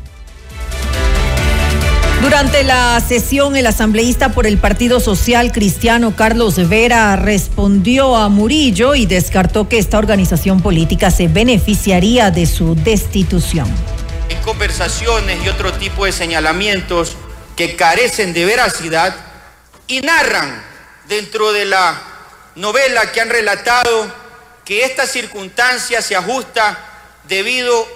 [2.34, 8.96] durante la sesión, el asambleísta por el Partido Social Cristiano Carlos Vera respondió a Murillo
[8.96, 13.72] y descartó que esta organización política se beneficiaría de su destitución.
[14.30, 17.18] En conversaciones y otro tipo de señalamientos
[17.56, 19.16] que carecen de veracidad
[19.86, 20.60] y narran
[21.08, 22.02] dentro de la
[22.56, 24.12] novela que han relatado
[24.66, 26.80] que esta circunstancia se ajusta
[27.28, 27.88] debido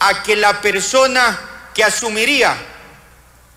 [0.00, 1.40] a que la persona
[1.72, 2.75] que asumiría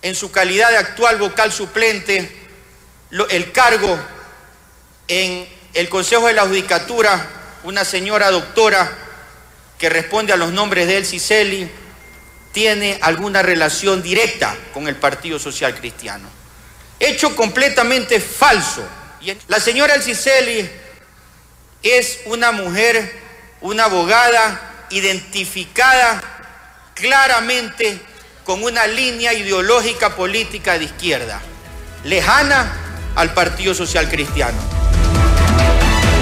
[0.02, 2.36] en su calidad de actual vocal suplente
[3.30, 3.98] el cargo
[5.08, 7.26] en el Consejo de la Judicatura,
[7.64, 8.90] una señora doctora
[9.78, 11.70] que responde a los nombres de El Ciceli,
[12.52, 16.28] tiene alguna relación directa con el Partido Social Cristiano.
[16.98, 18.86] Hecho completamente falso.
[19.48, 20.68] La señora El Ciceli
[21.82, 23.20] es una mujer,
[23.60, 26.22] una abogada identificada
[26.94, 28.00] claramente
[28.50, 31.40] con una línea ideológica política de izquierda,
[32.02, 32.72] lejana
[33.14, 34.58] al Partido Social Cristiano.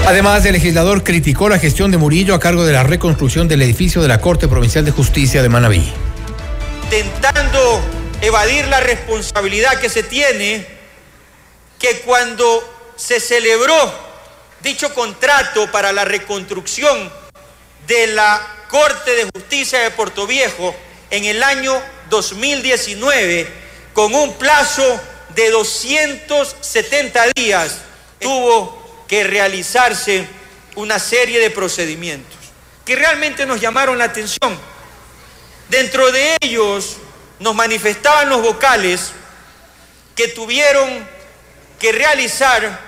[0.05, 3.99] Además, el legislador criticó la gestión de Murillo a cargo de la reconstrucción del edificio
[4.03, 5.91] de la Corte Provincial de Justicia de Manabí.
[6.83, 7.81] Intentando
[8.21, 10.67] evadir la responsabilidad que se tiene,
[11.79, 13.91] que cuando se celebró
[14.61, 17.11] dicho contrato para la reconstrucción
[17.87, 18.39] de la
[18.69, 20.75] Corte de Justicia de Puerto Viejo
[21.09, 21.73] en el año
[22.09, 23.47] 2019,
[23.93, 24.99] con un plazo
[25.35, 27.77] de 270 días,
[28.19, 30.27] tuvo que realizarse
[30.75, 32.37] una serie de procedimientos
[32.89, 34.57] que realmente nos llamaron la atención.
[35.69, 36.97] Dentro de ellos
[37.37, 39.11] nos manifestaban los vocales
[40.15, 41.07] que tuvieron
[41.79, 42.79] que realizar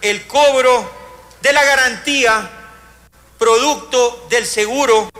[0.00, 0.90] el cobro
[1.42, 2.50] de la garantía
[3.38, 5.10] producto del seguro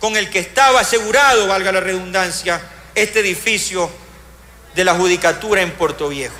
[0.00, 2.60] con el que estaba asegurado, valga la redundancia,
[2.96, 3.90] este edificio
[4.74, 6.34] de la judicatura en Puerto Viejo.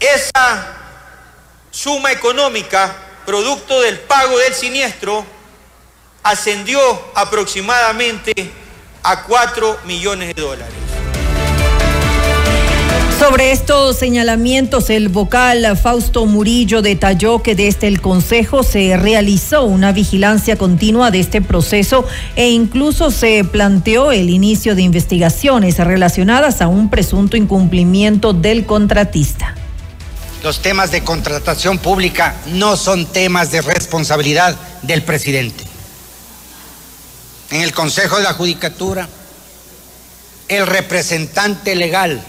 [0.00, 0.76] Esa
[1.70, 5.24] suma económica, producto del pago del siniestro,
[6.22, 6.80] ascendió
[7.14, 8.34] aproximadamente
[9.02, 10.87] a 4 millones de dólares.
[13.18, 19.90] Sobre estos señalamientos, el vocal Fausto Murillo detalló que desde el Consejo se realizó una
[19.90, 22.06] vigilancia continua de este proceso
[22.36, 29.56] e incluso se planteó el inicio de investigaciones relacionadas a un presunto incumplimiento del contratista.
[30.44, 35.64] Los temas de contratación pública no son temas de responsabilidad del presidente.
[37.50, 39.08] En el Consejo de la Judicatura,
[40.46, 42.22] el representante legal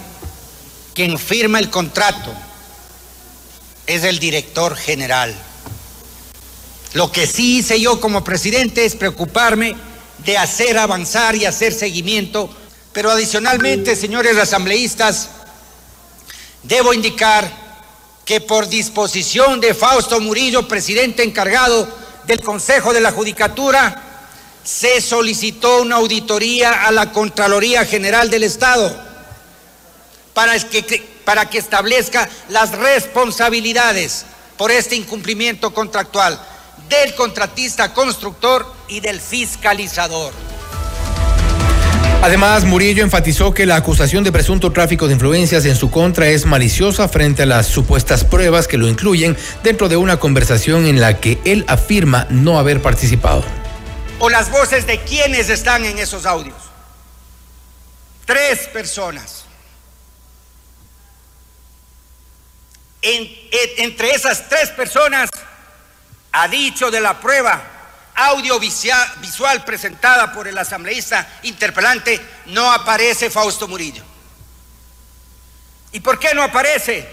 [0.99, 2.33] quien firma el contrato
[3.87, 5.33] es el director general.
[6.91, 9.77] Lo que sí hice yo como presidente es preocuparme
[10.25, 12.53] de hacer avanzar y hacer seguimiento,
[12.91, 15.29] pero adicionalmente, señores asambleístas,
[16.63, 17.49] debo indicar
[18.25, 21.87] que por disposición de Fausto Murillo, presidente encargado
[22.25, 24.03] del Consejo de la Judicatura,
[24.65, 29.08] se solicitó una auditoría a la Contraloría General del Estado
[30.39, 34.25] para que, para que establezca las responsabilidades
[34.55, 36.39] por este incumplimiento contractual
[36.87, 40.31] del contratista constructor y del fiscalizador.
[42.21, 46.45] Además, Murillo enfatizó que la acusación de presunto tráfico de influencias en su contra es
[46.45, 51.19] maliciosa frente a las supuestas pruebas que lo incluyen dentro de una conversación en la
[51.19, 53.43] que él afirma no haber participado.
[54.19, 56.55] O las voces de quienes están en esos audios.
[58.25, 59.48] Tres personas
[63.01, 65.29] entre esas tres personas,
[66.31, 67.61] ha dicho de la prueba
[68.15, 74.03] audiovisual presentada por el asambleísta interpelante, no aparece Fausto Murillo.
[75.91, 77.09] ¿Y por qué no aparece?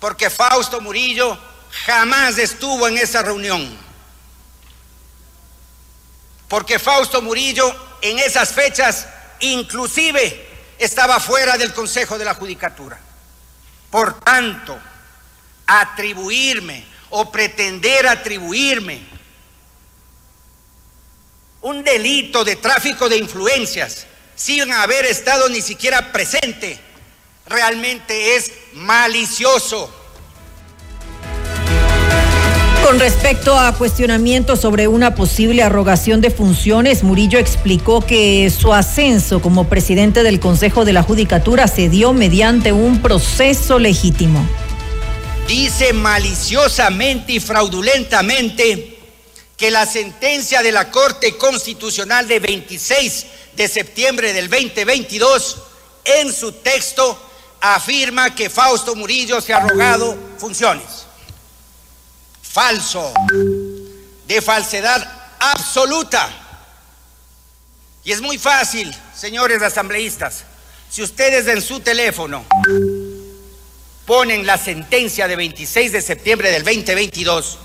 [0.00, 1.38] Porque Fausto Murillo
[1.86, 3.78] jamás estuvo en esa reunión.
[6.48, 9.06] Porque Fausto Murillo en esas fechas
[9.40, 10.48] inclusive
[10.78, 12.98] estaba fuera del Consejo de la Judicatura.
[13.90, 14.78] Por tanto,
[15.66, 19.14] atribuirme o pretender atribuirme
[21.62, 26.78] un delito de tráfico de influencias sin haber estado ni siquiera presente,
[27.46, 29.90] realmente es malicioso.
[32.84, 39.40] Con respecto a cuestionamientos sobre una posible arrogación de funciones, Murillo explicó que su ascenso
[39.40, 44.46] como presidente del Consejo de la Judicatura se dio mediante un proceso legítimo
[45.46, 48.98] dice maliciosamente y fraudulentamente
[49.56, 55.58] que la sentencia de la Corte Constitucional de 26 de septiembre del 2022
[56.04, 57.18] en su texto
[57.60, 61.06] afirma que Fausto Murillo se ha arrogado funciones.
[62.42, 63.12] Falso,
[64.26, 66.28] de falsedad absoluta.
[68.04, 70.44] Y es muy fácil, señores asambleístas,
[70.90, 72.44] si ustedes en su teléfono
[74.06, 77.58] ponen la sentencia de 26 de septiembre del 2022,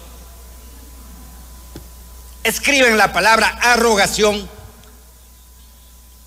[2.44, 4.50] escriben la palabra arrogación,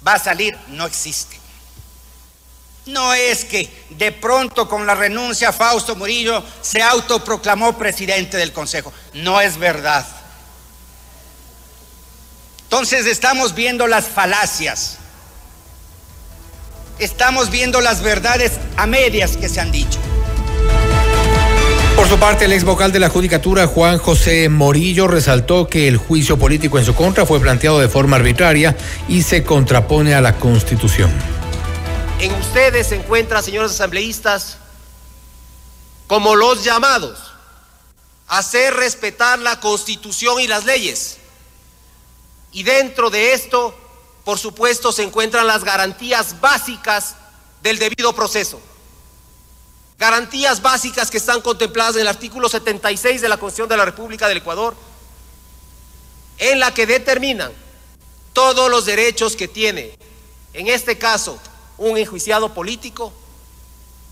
[0.06, 1.40] va a salir, no existe.
[2.86, 8.92] No es que de pronto con la renuncia Fausto Murillo se autoproclamó presidente del Consejo.
[9.14, 10.04] No es verdad.
[12.64, 14.98] Entonces estamos viendo las falacias
[16.98, 19.98] estamos viendo las verdades a medias que se han dicho.
[21.96, 25.98] Por su parte, el ex vocal de la Judicatura, Juan José Morillo, resaltó que el
[25.98, 28.76] juicio político en su contra fue planteado de forma arbitraria
[29.08, 31.10] y se contrapone a la Constitución.
[32.18, 34.58] en ustedes se encuentra, señores asambleístas,
[36.06, 37.18] como los llamados
[38.28, 41.18] a hacer respetar la constitución y las leyes.
[42.52, 43.76] Y dentro de esto,
[44.24, 47.16] por supuesto, se encuentran las garantías básicas
[47.62, 48.60] del debido proceso.
[49.98, 54.28] Garantías básicas que están contempladas en el artículo 76 de la Constitución de la República
[54.28, 54.76] del Ecuador,
[56.38, 57.52] en la que determinan
[58.32, 59.96] todos los derechos que tiene,
[60.54, 61.38] en este caso,
[61.78, 63.12] un enjuiciado político,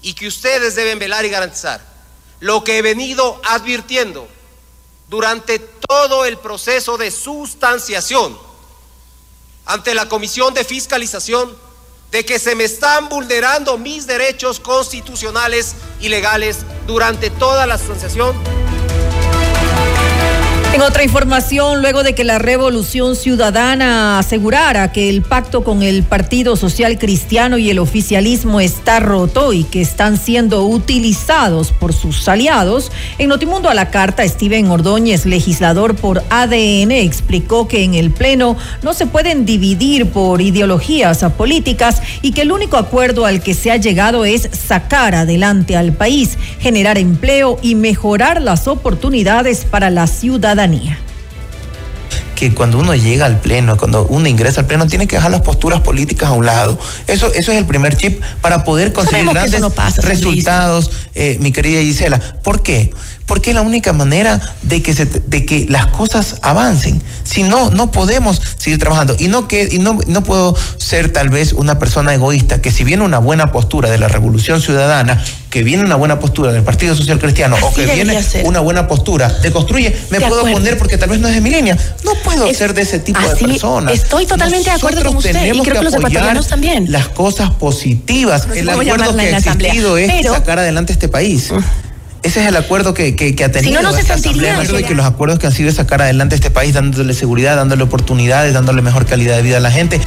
[0.02, 1.84] y que ustedes deben velar y garantizar.
[2.40, 4.26] Lo que he venido advirtiendo
[5.08, 8.49] durante todo el proceso de sustanciación
[9.66, 11.56] ante la Comisión de Fiscalización
[12.11, 18.59] de que se me están vulnerando mis derechos constitucionales y legales durante toda la sustanciación
[20.72, 26.04] en otra información, luego de que la Revolución Ciudadana asegurara que el pacto con el
[26.04, 32.28] Partido Social Cristiano y el oficialismo está roto y que están siendo utilizados por sus
[32.28, 38.12] aliados, en Notimundo a la Carta, Steven Ordóñez, legislador por ADN, explicó que en el
[38.12, 43.54] Pleno no se pueden dividir por ideologías políticas y que el único acuerdo al que
[43.54, 49.90] se ha llegado es sacar adelante al país, generar empleo y mejorar las oportunidades para
[49.90, 50.59] la ciudadanía
[52.40, 55.42] que cuando uno llega al pleno, cuando uno ingresa al pleno, tiene que dejar las
[55.42, 56.78] posturas políticas a un lado.
[57.06, 59.61] Eso, eso es el primer chip para poder conseguir grandes
[59.98, 62.18] resultados, eh, mi querida Gisela.
[62.42, 62.94] ¿Por qué?
[63.26, 67.00] Porque es la única manera de que, se, de que las cosas avancen.
[67.22, 69.14] Si no, no podemos seguir trabajando.
[69.18, 72.82] Y no, que, y no, no puedo ser tal vez una persona egoísta que si
[72.84, 76.94] viene una buena postura de la revolución ciudadana, que viene una buena postura del Partido
[76.94, 81.10] Social Cristiano o que viene una buena postura de construye, me puedo poner porque tal
[81.10, 81.76] vez no es de mi línea.
[82.04, 83.94] No puedo ser de ese tipo de personas.
[83.94, 86.90] Estoy totalmente de acuerdo con usted y creo que, los ecuatorianos también.
[86.90, 88.46] Las cosas positivas.
[88.54, 91.50] el acuerdo que ha existido es sacar adelante este país.
[91.50, 91.89] Mm.
[92.22, 93.78] Ese es el acuerdo que, que, ha tenido.
[93.78, 94.58] Si no, no se sentiría.
[94.58, 98.52] De que los acuerdos que han sido sacar adelante este país, dándole seguridad, dándole oportunidades,
[98.52, 100.00] dándole mejor calidad de vida a la gente.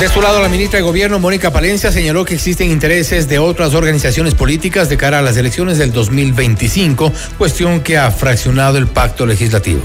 [0.00, 3.74] De su lado, la ministra de Gobierno, Mónica Palencia, señaló que existen intereses de otras
[3.74, 9.26] organizaciones políticas de cara a las elecciones del 2025, cuestión que ha fraccionado el pacto
[9.26, 9.82] legislativo.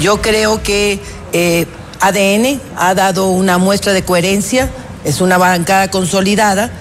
[0.00, 0.98] Yo creo que
[1.32, 1.66] eh,
[2.00, 4.68] ADN ha dado una muestra de coherencia,
[5.04, 6.72] es una bancada consolidada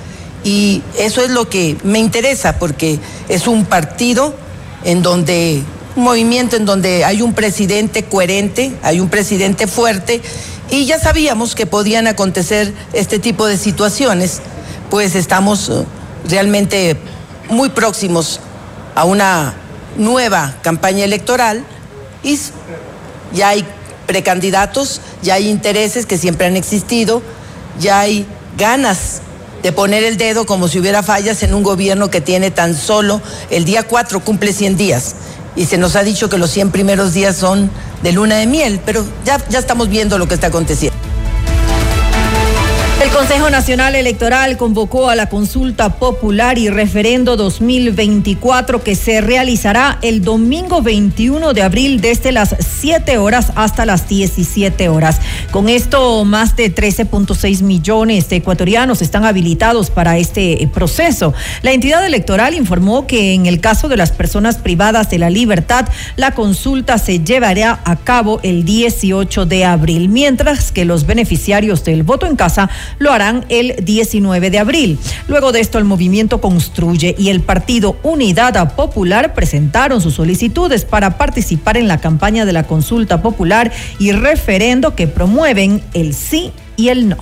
[0.44, 4.36] y eso es lo que me interesa porque es un partido
[4.84, 5.64] en donde,
[5.96, 10.22] un movimiento en donde hay un presidente coherente, hay un presidente fuerte
[10.70, 14.42] y ya sabíamos que podían acontecer este tipo de situaciones,
[14.90, 15.86] pues estamos eh,
[16.28, 16.98] realmente
[17.50, 18.40] muy próximos
[18.96, 19.54] a una
[19.98, 21.64] nueva campaña electoral
[22.24, 22.40] y
[23.34, 23.66] ya hay
[24.08, 27.22] precandidatos, ya hay intereses que siempre han existido,
[27.80, 28.26] ya hay
[28.58, 29.22] ganas
[29.64, 33.22] de poner el dedo como si hubiera fallas en un gobierno que tiene tan solo
[33.50, 35.16] el día 4 cumple 100 días
[35.56, 38.82] y se nos ha dicho que los 100 primeros días son de luna de miel,
[38.86, 40.93] pero ya, ya estamos viendo lo que está aconteciendo.
[43.14, 50.24] Consejo Nacional Electoral convocó a la consulta popular y referendo 2024 que se realizará el
[50.24, 55.22] domingo 21 de abril desde las 7 horas hasta las 17 horas.
[55.52, 61.36] Con esto, más de 13.6 millones de ecuatorianos están habilitados para este proceso.
[61.62, 65.88] La entidad electoral informó que en el caso de las personas privadas de la libertad,
[66.16, 72.02] la consulta se llevará a cabo el 18 de abril, mientras que los beneficiarios del
[72.02, 72.72] voto en casa
[73.04, 75.00] lo harán el 19 de abril.
[75.28, 81.18] Luego de esto, el movimiento Construye y el partido Unidad Popular presentaron sus solicitudes para
[81.18, 86.90] participar en la campaña de la consulta popular y referendo que promueven el sí y
[86.90, 87.18] el no.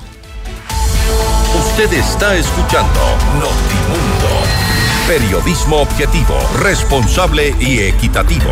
[1.60, 3.00] Usted está escuchando
[3.34, 4.62] Notimundo.
[5.08, 8.52] Periodismo objetivo, responsable y equitativo.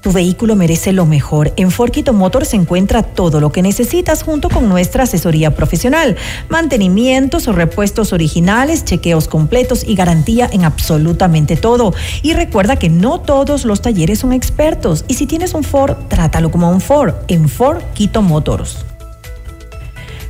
[0.00, 1.52] Tu vehículo merece lo mejor.
[1.56, 6.16] En Forquito Motor se encuentra todo lo que necesitas junto con nuestra asesoría profesional.
[6.48, 11.94] Mantenimientos o repuestos originales, chequeos completos y garantía en absolutamente todo.
[12.22, 15.04] Y recuerda que no todos los talleres son expertos.
[15.08, 18.84] Y si tienes un Ford, trátalo como un Ford en Ford Quito Motors.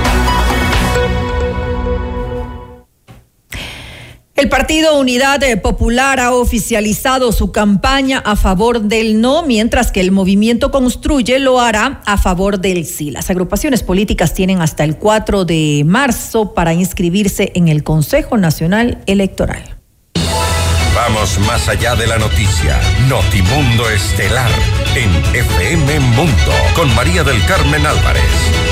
[4.41, 10.11] El Partido Unidad Popular ha oficializado su campaña a favor del no, mientras que el
[10.11, 13.11] movimiento Construye lo hará a favor del sí.
[13.11, 19.03] Las agrupaciones políticas tienen hasta el 4 de marzo para inscribirse en el Consejo Nacional
[19.05, 19.77] Electoral.
[20.95, 22.81] Vamos más allá de la noticia.
[23.07, 24.49] Notimundo Estelar
[24.95, 28.70] en FM Mundo con María del Carmen Álvarez.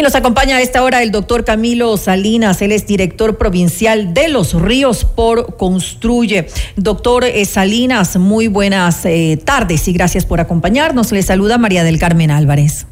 [0.00, 4.28] Y nos acompaña a esta hora el doctor Camilo Salinas, él es director provincial de
[4.28, 6.46] Los Ríos por Construye.
[6.74, 11.12] Doctor eh, Salinas, muy buenas eh, tardes y gracias por acompañarnos.
[11.12, 12.86] Le saluda María del Carmen Álvarez.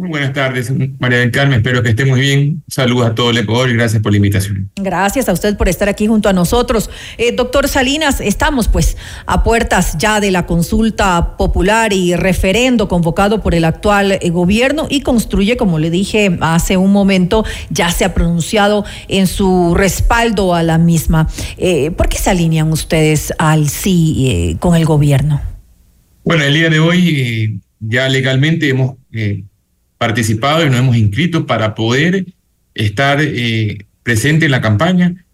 [0.00, 1.58] Muy buenas tardes, María del Carmen.
[1.58, 2.62] Espero que esté muy bien.
[2.68, 4.70] Saludos a todo el Ecuador y gracias por la invitación.
[4.76, 6.88] Gracias a usted por estar aquí junto a nosotros.
[7.18, 8.96] Eh, doctor Salinas, estamos pues
[9.26, 14.86] a puertas ya de la consulta popular y referendo convocado por el actual eh, gobierno
[14.88, 20.54] y construye, como le dije hace un momento, ya se ha pronunciado en su respaldo
[20.54, 21.28] a la misma.
[21.58, 25.42] Eh, ¿Por qué se alinean ustedes al sí con el gobierno?
[26.24, 29.44] Bueno, el día de hoy ya legalmente hemos eh,
[30.00, 32.24] participado y nos hemos inscrito para poder
[32.72, 35.26] estar eh, presente en la campaña.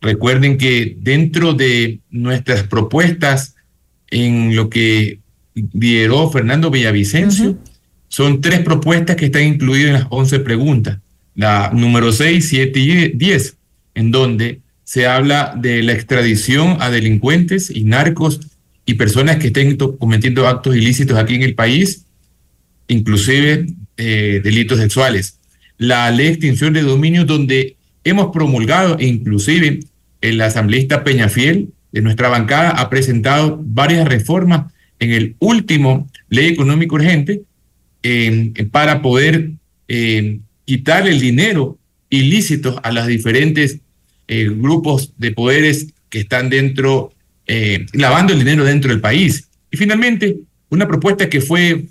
[0.00, 3.54] Recuerden que dentro de nuestras propuestas
[4.10, 5.20] en lo que
[5.72, 7.56] lideró Fernando Villavicencio,
[8.08, 10.98] son tres propuestas que están incluidas en las 11 preguntas.
[11.36, 13.56] La número 6, 7 y 10,
[13.94, 18.40] en donde se habla de la extradición a delincuentes y narcos
[18.86, 22.06] y personas que estén cometiendo actos ilícitos aquí en el país,
[22.88, 23.66] inclusive
[23.96, 25.38] eh, delitos sexuales.
[25.78, 29.80] La ley de extinción de dominio donde hemos promulgado, e inclusive
[30.20, 36.94] el asambleísta Peñafiel de nuestra bancada ha presentado varias reformas en el último ley económica
[36.94, 37.42] urgente
[38.70, 39.50] para poder
[40.64, 41.78] quitar el dinero
[42.10, 43.78] ilícito a los diferentes
[44.28, 47.12] grupos de poderes que están dentro,
[47.92, 49.48] lavando el dinero dentro del país.
[49.70, 50.36] Y finalmente,
[50.68, 51.84] una propuesta que fue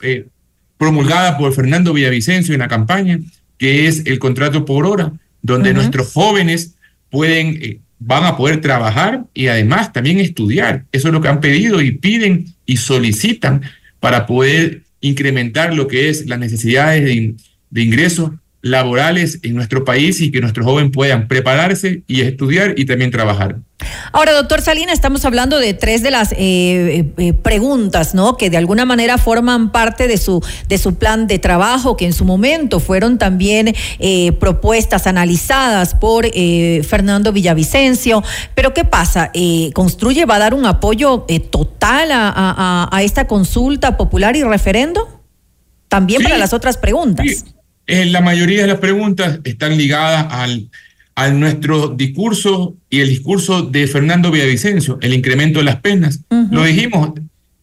[0.78, 3.20] promulgada por Fernando Villavicencio en la campaña,
[3.58, 6.76] que es el contrato por hora, donde nuestros jóvenes
[7.10, 10.86] pueden, eh, van a poder trabajar y además también estudiar.
[10.92, 13.62] Eso es lo que han pedido y piden y solicitan
[14.00, 17.36] para poder incrementar lo que es las necesidades de,
[17.70, 18.32] de ingresos
[18.64, 23.58] laborales en nuestro país y que nuestros jóvenes puedan prepararse y estudiar y también trabajar.
[24.14, 28.38] Ahora, doctor Salina, estamos hablando de tres de las eh, eh, eh, preguntas, ¿no?
[28.38, 32.14] Que de alguna manera forman parte de su, de su plan de trabajo, que en
[32.14, 33.76] su momento fueron también
[34.40, 38.24] propuestas analizadas por Fernando Villavicencio.
[38.56, 39.32] Pero, ¿qué pasa?
[39.74, 45.22] ¿Construye va a dar un apoyo total a, a, esta consulta popular y referendo?
[45.90, 47.44] También para las otras preguntas.
[47.88, 50.70] Eh, la mayoría de las preguntas están ligadas al,
[51.16, 56.22] a nuestro discurso y el discurso de Fernando Villavicencio, el incremento de las penas.
[56.52, 57.12] Lo dijimos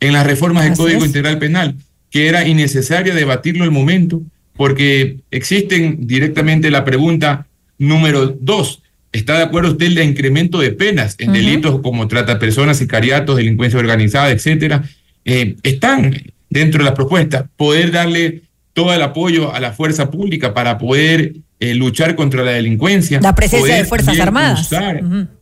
[0.00, 1.76] en las reformas del Código Integral Penal,
[2.10, 4.22] que era innecesario debatirlo el momento,
[4.56, 7.46] porque existen directamente la pregunta
[7.78, 8.82] número dos.
[9.12, 13.36] ¿Está de acuerdo usted en el incremento de penas en delitos como trata personas, sicariatos,
[13.36, 14.84] delincuencia organizada, etcétera?
[15.24, 16.14] Eh, están
[16.48, 17.48] dentro de la propuesta.
[17.56, 18.42] Poder darle
[18.80, 23.20] todo el apoyo a la fuerza pública para poder eh, luchar contra la delincuencia.
[23.20, 24.70] La presencia de Fuerzas Armadas.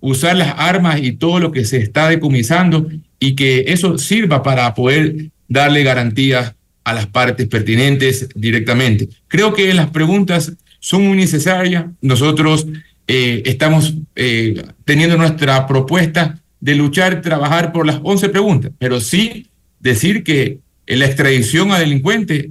[0.00, 2.88] Usar, las armas y todo lo que se está decomisando
[3.20, 9.08] y que eso sirva para poder darle garantías a las partes pertinentes directamente.
[9.28, 11.84] Creo que las preguntas son muy necesarias.
[12.00, 12.66] Nosotros
[13.06, 19.46] eh, estamos eh, teniendo nuestra propuesta de luchar, trabajar por las 11 preguntas, pero sí
[19.78, 20.58] decir que
[20.88, 22.48] la extradición a delincuentes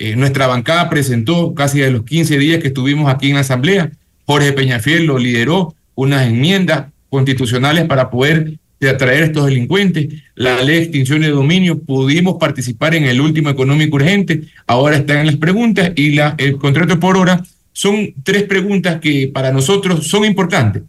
[0.00, 3.92] eh, nuestra bancada presentó casi de los 15 días que estuvimos aquí en la Asamblea.
[4.24, 8.54] Jorge Peñafiel lo lideró unas enmiendas constitucionales para poder
[8.88, 10.08] atraer a estos delincuentes.
[10.34, 15.26] La ley de extinción de dominio, pudimos participar en el último económico urgente, ahora están
[15.26, 17.44] las preguntas y el contrato por hora
[17.74, 20.82] son tres preguntas que para nosotros son importantes.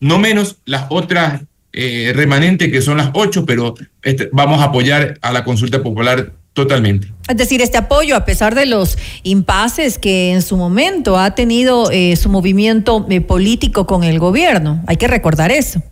[0.00, 5.18] No menos las otras eh, remanentes que son las ocho, pero este, vamos a apoyar
[5.22, 7.12] a la consulta popular Totalmente.
[7.28, 11.90] Es decir, este apoyo, a pesar de los impases que en su momento ha tenido
[11.90, 15.82] eh, su movimiento eh, político con el gobierno, hay que recordar eso.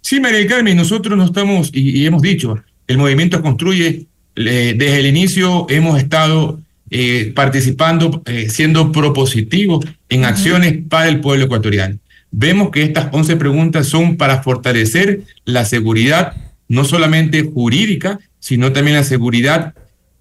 [0.00, 5.66] Sí, María Carmen, nosotros no estamos, y, hemos dicho, el movimiento construye, desde el inicio
[5.68, 6.58] hemos estado
[6.90, 11.98] eh, participando, siendo propositivos en acciones para el pueblo ecuatoriano.
[12.32, 16.34] Vemos que estas 11 preguntas son para fortalecer la seguridad,
[16.68, 19.74] no solamente jurídica, sino también la seguridad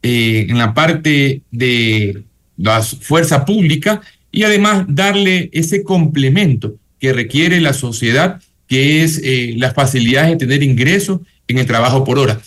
[0.03, 2.23] eh, en la parte de
[2.57, 9.55] la fuerza pública y además darle ese complemento que requiere la sociedad, que es eh,
[9.57, 12.39] las facilidades de tener ingresos en el trabajo por hora.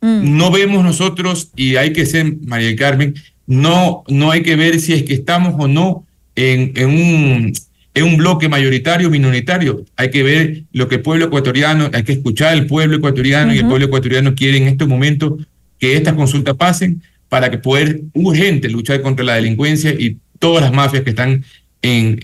[0.00, 0.36] Mm.
[0.36, 3.14] No vemos nosotros, y hay que ser, María Carmen,
[3.46, 7.52] no, no hay que ver si es que estamos o no en, en un
[7.94, 9.84] es un bloque mayoritario o minoritario.
[9.96, 13.58] Hay que ver lo que el pueblo ecuatoriano, hay que escuchar al pueblo ecuatoriano y
[13.58, 15.46] el pueblo ecuatoriano quiere en estos momentos
[15.78, 20.72] que estas consultas pasen para que poder urgente luchar contra la delincuencia y todas las
[20.72, 21.44] mafias que están
[21.82, 22.20] en,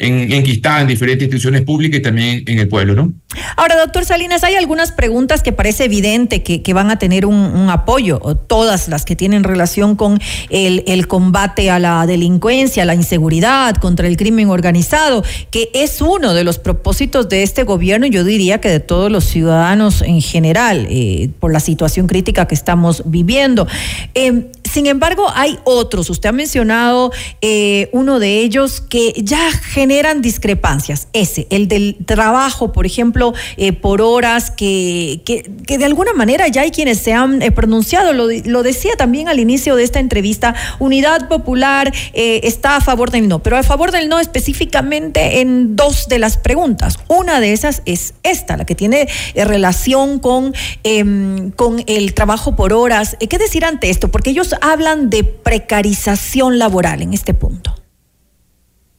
[0.00, 3.12] en, enquistada en diferentes instituciones públicas y también en el pueblo, ¿no?
[3.56, 8.18] Ahora, doctor Salinas, hay algunas preguntas que parece evidente que, van a tener un, apoyo,
[8.18, 14.16] todas las que tienen relación con el, combate a la delincuencia, la inseguridad, contra el
[14.16, 18.80] crimen organizado, que es uno de los propósitos de este gobierno yo diría que de
[18.80, 23.66] todos los ciudadanos en general, eh, por la situación crítica que estamos viviendo.
[24.14, 27.10] Eh, sin embargo, hay otros, usted ha mencionado
[27.40, 33.72] eh, uno de ellos que ya generan discrepancias, ese, el del trabajo, por ejemplo, eh,
[33.72, 38.28] por horas, que, que, de alguna manera ya hay quienes se han eh, pronunciado, lo,
[38.44, 43.42] lo, decía también al inicio de esta entrevista, Unidad Popular está a favor del no,
[43.42, 46.98] pero a favor del no específicamente en dos de las preguntas.
[47.08, 50.54] Una de esas es esta, la que tiene relación con,
[50.84, 53.16] em, con el trabajo por horas.
[53.18, 54.10] ¿Qué decir ante esto?
[54.10, 57.74] Porque ellos hablan de precarización laboral en este punto?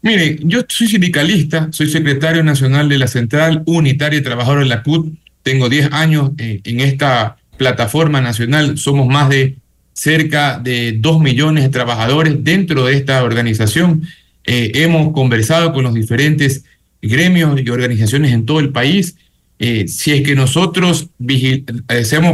[0.02, 4.82] Mire, yo soy sindicalista, soy secretario nacional de la Central Unitaria de Trabajadores de la
[4.82, 9.58] CUT, tengo 10 años eh, en esta plataforma nacional, somos más de
[9.94, 14.04] cerca de 2 millones de trabajadores dentro de esta organización.
[14.46, 16.64] Eh, hemos conversado con los diferentes
[17.02, 19.16] gremios y organizaciones en todo el país.
[19.60, 21.10] Eh, si es que nosotros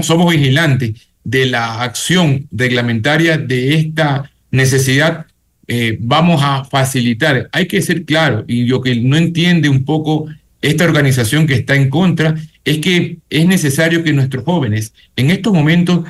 [0.01, 0.93] somos vigilantes
[1.27, 5.25] de la acción reglamentaria de esta necesidad,
[5.67, 7.49] eh, vamos a facilitar.
[7.51, 10.27] Hay que ser claro, y lo que no entiende un poco
[10.61, 15.53] esta organización que está en contra, es que es necesario que nuestros jóvenes en estos
[15.53, 16.05] momentos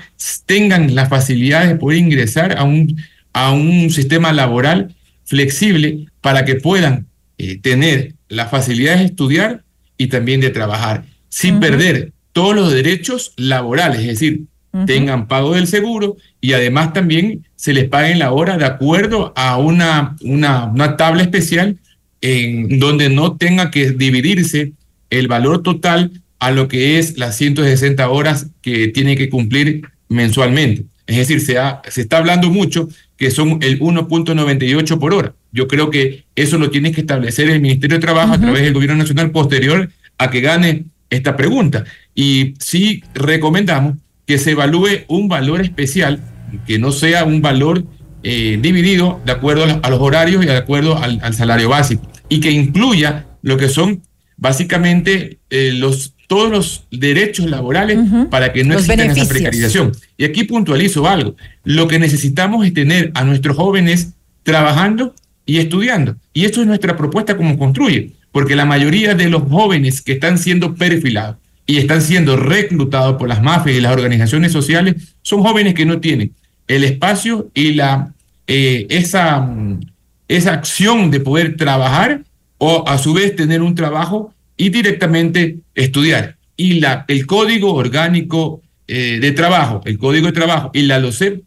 [0.46, 3.02] tengan las facilidades de poder ingresar a un,
[3.34, 4.94] a un sistema laboral
[5.26, 7.08] flexible para que puedan
[7.40, 9.64] eh, tener las facilidades de estudiar
[9.98, 14.44] y también de trabajar, sin perder todos los derechos laborales, es decir,
[14.86, 19.58] tengan pago del seguro y además también se les pague la hora de acuerdo a
[19.58, 21.78] una, una, una tabla especial
[22.22, 24.74] en donde no tenga que dividirse
[25.10, 30.86] el valor total a lo que es las 160 horas que tiene que cumplir mensualmente.
[31.08, 31.58] Es decir, se,
[31.90, 35.34] se está hablando mucho que son el 1.98 por hora.
[35.52, 38.74] Yo creo que eso lo tiene que establecer el Ministerio de Trabajo a través del
[38.74, 41.86] Gobierno Nacional posterior a que gane esta pregunta.
[42.14, 43.96] Y sí recomendamos
[44.28, 46.20] que se evalúe un valor especial,
[46.68, 47.86] que no sea un valor
[48.24, 52.52] eh, dividido de acuerdo a los horarios y de acuerdo al, salario básico, y que
[52.52, 54.04] incluya lo que son
[54.36, 58.00] básicamente eh, los, todos los derechos laborales
[58.30, 59.94] para que no exista esa precarización.
[60.18, 64.14] Y aquí puntualizo algo, lo que necesitamos es tener a nuestros jóvenes
[64.44, 65.16] trabajando
[65.46, 70.02] y estudiando, y esto es nuestra propuesta como construye, porque la mayoría de los jóvenes
[70.02, 71.38] que están siendo perfilados,
[71.68, 76.00] y están siendo reclutados por las mafias y las organizaciones sociales son jóvenes que no
[76.00, 76.34] tienen
[76.68, 78.14] el espacio y la,
[78.48, 79.82] eh, esa, mm,
[80.28, 82.24] esa acción de poder trabajar
[82.58, 86.38] o a su vez tener un trabajo y directamente estudiar.
[86.56, 91.44] Y la, el código orgánico eh, de trabajo, el código de trabajo y la LOCEP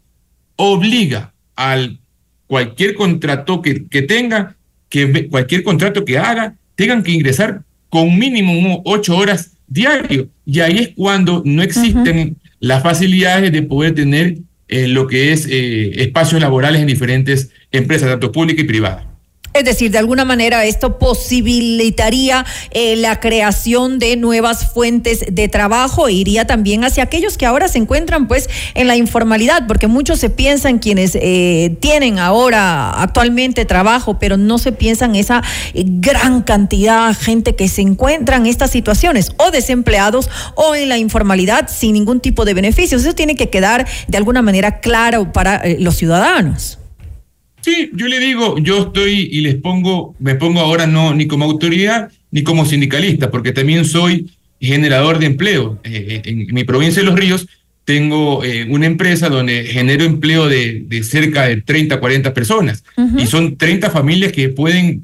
[0.56, 1.98] obliga al
[2.46, 4.56] cualquier contrato que, que tenga,
[4.88, 10.28] que cualquier contrato que haga, tengan que ingresar con mínimo ocho horas diario.
[10.44, 14.36] Y ahí es cuando no existen las facilidades de poder tener
[14.68, 19.09] eh, lo que es eh, espacios laborales en diferentes empresas, tanto públicas y privadas.
[19.53, 26.07] Es decir, de alguna manera esto posibilitaría eh, la creación de nuevas fuentes de trabajo
[26.07, 30.20] e iría también hacia aquellos que ahora se encuentran pues en la informalidad, porque muchos
[30.20, 35.42] se piensan quienes eh, tienen ahora actualmente trabajo, pero no se piensan esa
[35.74, 40.88] eh, gran cantidad de gente que se encuentra en estas situaciones, o desempleados o en
[40.88, 43.03] la informalidad sin ningún tipo de beneficios.
[43.03, 46.79] Eso tiene que quedar de alguna manera claro para los ciudadanos.
[47.61, 51.44] Sí, yo le digo, yo estoy y les pongo, me pongo ahora no ni como
[51.44, 54.30] autoridad ni como sindicalista, porque también soy
[54.61, 55.78] generador de empleo.
[55.84, 57.46] Eh, eh, en mi provincia de Los Ríos
[57.84, 62.84] tengo eh, una empresa donde genero empleo de, cerca de 30, 40 personas
[63.18, 65.02] y son 30 familias que pueden,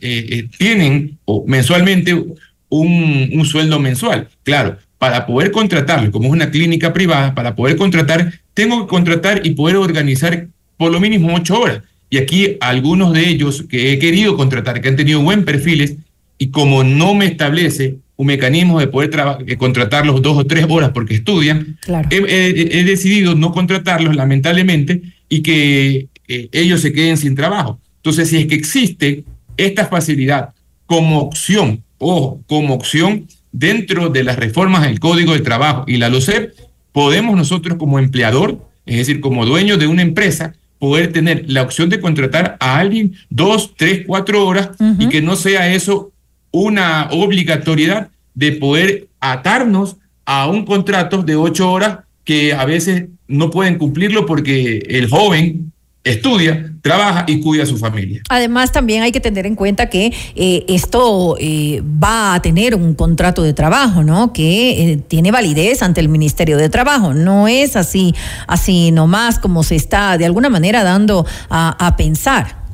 [0.59, 4.29] tienen mensualmente un, un sueldo mensual.
[4.45, 9.45] Claro, para poder contratarlo, como es una clínica privada, para poder contratar, tengo que contratar
[9.45, 10.47] y poder organizar
[10.77, 11.83] por lo mínimo ocho horas.
[12.09, 15.97] Y aquí algunos de ellos que he querido contratar, que han tenido buen perfiles,
[16.39, 19.11] y como no me establece un mecanismo de poder
[19.59, 21.79] contratarlos dos o tres horas porque estudian,
[22.11, 27.79] he, decidido no contratarlos lamentablemente y que eh, ellos se queden sin trabajo.
[27.97, 29.25] Entonces, si es que existe
[29.57, 30.51] esta facilidad
[30.87, 36.09] como opción o como opción dentro de las reformas del Código de Trabajo y la
[36.09, 36.53] LOCEP,
[36.93, 41.89] podemos nosotros como empleador, es decir, como dueño de una empresa, poder tener la opción
[41.89, 46.13] de contratar a alguien dos, tres, cuatro horas y que no sea eso
[46.51, 53.51] una obligatoriedad de poder atarnos a un contrato de ocho horas que a veces no
[53.51, 55.73] pueden cumplirlo porque el joven
[56.07, 58.23] estudia, trabaja y cuida a su familia.
[58.29, 62.95] Además, también hay que tener en cuenta que eh, esto eh, va a tener un
[62.95, 64.33] contrato de trabajo, ¿no?
[64.33, 67.13] Que eh, tiene validez ante el Ministerio de Trabajo.
[67.13, 68.15] No es así,
[68.47, 72.65] así nomás como se está de alguna manera dando a, pensar.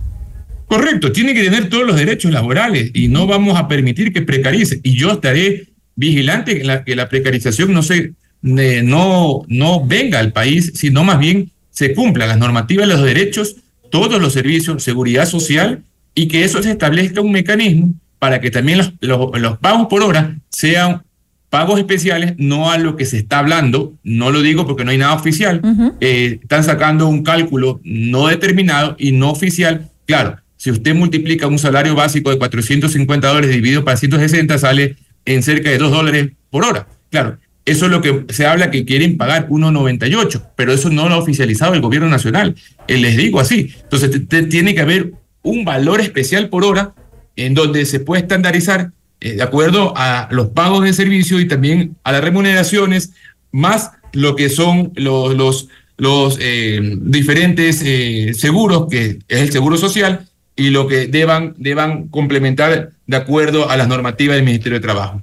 [0.67, 4.81] Correcto, tiene que tener todos los derechos laborales y no vamos a permitir que precarice.
[4.83, 8.13] Y yo estaré vigilante que la, que la precarización no se
[8.43, 13.57] no, no venga al país, sino más bien se cumplan las normativas, los derechos,
[13.91, 15.83] todos los servicios, seguridad social
[16.15, 20.37] y que eso se establezca un mecanismo para que también los, los, pagos por hora
[20.49, 21.03] sean
[21.51, 24.99] pagos especiales, no a lo que se está hablando, no lo digo porque no hay
[24.99, 25.61] nada oficial,
[26.01, 29.91] eh, están sacando un cálculo no determinado y no oficial.
[30.07, 35.43] Claro, si usted multiplica un salario básico de 450 dólares dividido para 160, sale en
[35.43, 36.87] cerca de 2 dólares por hora.
[37.11, 41.15] Claro, eso es lo que se habla que quieren pagar 1,98, pero eso no lo
[41.15, 42.57] ha oficializado el gobierno nacional.
[42.89, 43.73] Eh, les digo así.
[43.83, 46.95] Entonces, tiene que haber un valor especial por hora
[47.37, 48.91] en donde se puede estandarizar
[49.21, 53.13] eh, de acuerdo a los pagos de servicio y también a las remuneraciones,
[53.53, 57.79] más lo que son los, los, eh, diferentes
[58.39, 63.77] seguros, que es el seguro social, y lo que deban, deban complementar de acuerdo a
[63.77, 65.23] las normativas del Ministerio de Trabajo.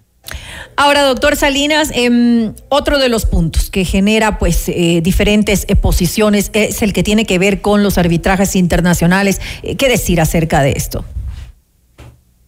[0.82, 6.52] Ahora, doctor Salinas, em, otro de los puntos que genera pues eh, diferentes eh, posiciones
[6.54, 9.42] es el que tiene que ver con los arbitrajes internacionales.
[9.62, 11.04] Eh, ¿Qué decir acerca de esto?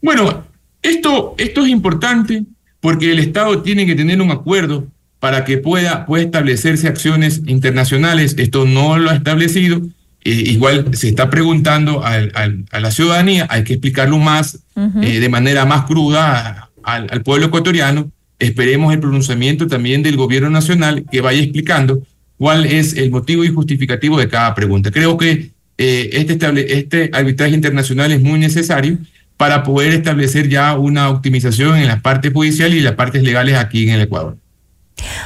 [0.02, 0.46] Bueno,
[0.82, 2.46] esto, esto es importante
[2.80, 4.88] porque el Estado tiene que tener un acuerdo
[5.20, 8.36] para que pueda, pueda establecerse acciones internacionales.
[8.38, 9.82] Esto no lo ha establecido.
[10.24, 16.70] igual se está preguntando a la ciudadanía, hay que explicarlo más, de manera más cruda
[16.82, 18.10] al, pueblo ecuatoriano
[18.42, 22.02] Esperemos el pronunciamiento también del gobierno nacional que vaya explicando
[22.38, 24.90] cuál es el motivo y justificativo de cada pregunta.
[24.90, 28.98] Creo que eh, este, este arbitraje internacional es muy necesario
[29.38, 33.84] para poder establecer ya una optimización en la parte judicial y las partes legales aquí
[33.84, 34.38] en el Ecuador.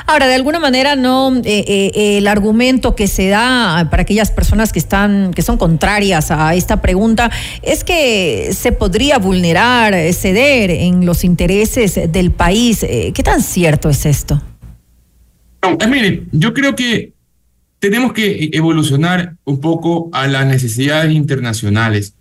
[0.08, 4.72] Ahora, de alguna manera, no eh, eh, el argumento que se da para aquellas personas
[4.72, 11.06] que están, que son contrarias a esta pregunta, es que se podría vulnerar, ceder en
[11.06, 12.84] los intereses del país.
[12.84, 14.42] Eh, ¿Qué tan cierto es esto?
[15.90, 17.14] mire, yo creo que
[17.80, 22.14] tenemos que evolucionar un poco a las necesidades internacionales.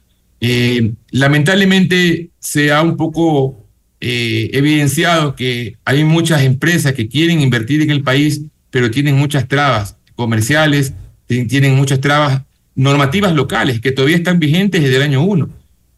[1.10, 3.63] lamentablemente se ha un poco
[4.06, 9.48] eh, evidenciado que hay muchas empresas que quieren invertir en el país, pero tienen muchas
[9.48, 10.92] trabas comerciales,
[11.26, 12.42] tienen muchas trabas
[12.74, 15.48] normativas locales que todavía están vigentes desde el año 1.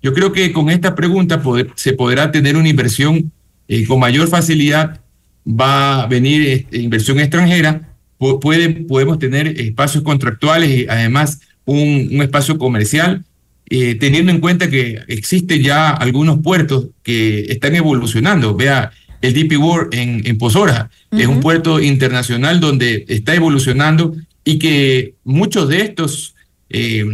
[0.03, 1.43] Yo creo que con esta pregunta
[1.75, 3.33] se podrá tener una inversión
[3.67, 5.01] eh, con mayor facilidad,
[5.45, 12.23] va a venir este, inversión extranjera, puede, podemos tener espacios contractuales y además un, un
[12.23, 13.25] espacio comercial
[13.69, 18.55] eh, teniendo en cuenta que existen ya algunos puertos que están evolucionando.
[18.55, 18.93] Vea,
[19.23, 24.15] el DP World en, en Pozora es un puerto internacional donde está evolucionando
[24.45, 26.37] y que muchos de estos,
[26.71, 27.05] eh,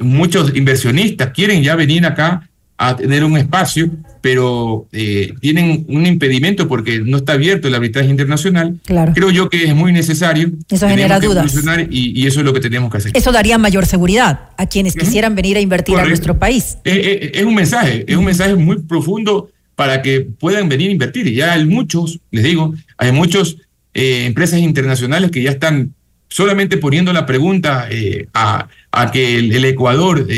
[0.00, 2.47] muchos inversionistas quieren ya venir acá
[2.80, 8.08] a tener un espacio, pero eh, tienen un impedimento porque no está abierto el arbitraje
[8.08, 8.78] internacional.
[8.84, 9.12] Claro.
[9.14, 10.52] Creo yo que es muy necesario.
[10.70, 11.52] Eso genera dudas.
[11.90, 13.12] Y, y, eso es lo que tenemos que hacer.
[13.16, 16.78] Eso daría mayor seguridad a quienes quisieran venir a invertir a nuestro país.
[16.84, 20.92] Eh, eh, es un mensaje, es un mensaje muy profundo para que puedan venir a
[20.92, 21.26] invertir.
[21.26, 23.56] Y ya hay muchos, les digo, hay muchas
[23.92, 25.94] empresas internacionales que ya están
[26.28, 27.88] solamente poniendo la pregunta
[28.34, 30.28] a, a, que el, el Ecuador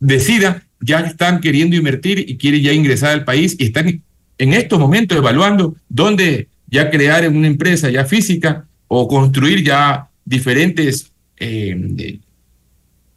[0.00, 4.02] decida ya están queriendo invertir y quieren ya ingresar al país y están
[4.38, 11.10] en estos momentos evaluando dónde ya crear una empresa ya física o construir ya diferentes
[11.38, 12.18] eh,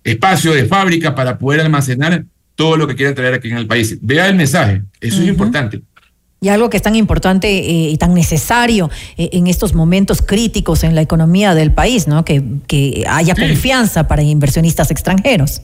[0.03, 3.97] espacios de fábrica para poder almacenar todo lo que quieran traer aquí en el país.
[4.01, 5.81] Vea el mensaje, eso es importante.
[6.41, 10.83] Y algo que es tan importante eh, y tan necesario eh, en estos momentos críticos
[10.83, 12.23] en la economía del país, ¿no?
[12.23, 15.63] Que, que haya confianza para inversionistas extranjeros.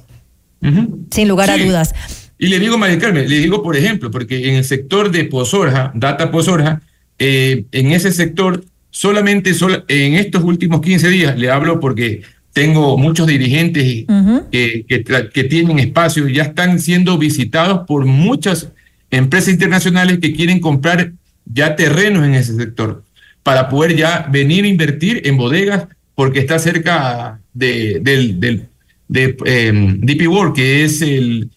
[1.12, 1.94] Sin lugar a dudas.
[2.38, 5.92] Y le digo, María Carmen, le digo, por ejemplo, porque en el sector de Pozorja,
[5.94, 6.82] Data Pozorja,
[7.20, 9.52] eh, en ese sector, solamente
[9.88, 14.06] en estos últimos 15 días, le hablo porque tengo muchos dirigentes
[14.52, 14.86] que,
[15.34, 18.72] que, tienen espacios, ya están siendo visitados por muchas
[19.10, 21.14] empresas internacionales que quieren comprar
[21.46, 23.04] ya terrenos en ese sector
[23.44, 28.68] para poder ya venir a invertir en bodegas porque está cerca de, del, del,
[29.12, 31.52] de eh, DP World, que es el,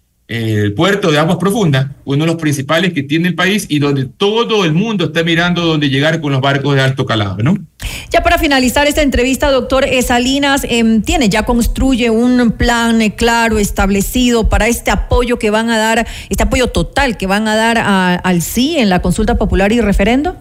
[0.75, 4.65] puerto de aguas profundas, uno de los principales que tiene el país y donde todo
[4.65, 7.57] el mundo está mirando dónde llegar con los barcos de alto calado, ¿no?
[8.11, 14.49] Ya para finalizar esta entrevista, doctor Salinas, em, tiene, ya construye un plan claro, establecido
[14.49, 18.43] para este apoyo que van a dar, este apoyo total que van a dar al
[18.43, 20.37] sí en la consulta popular y referendo.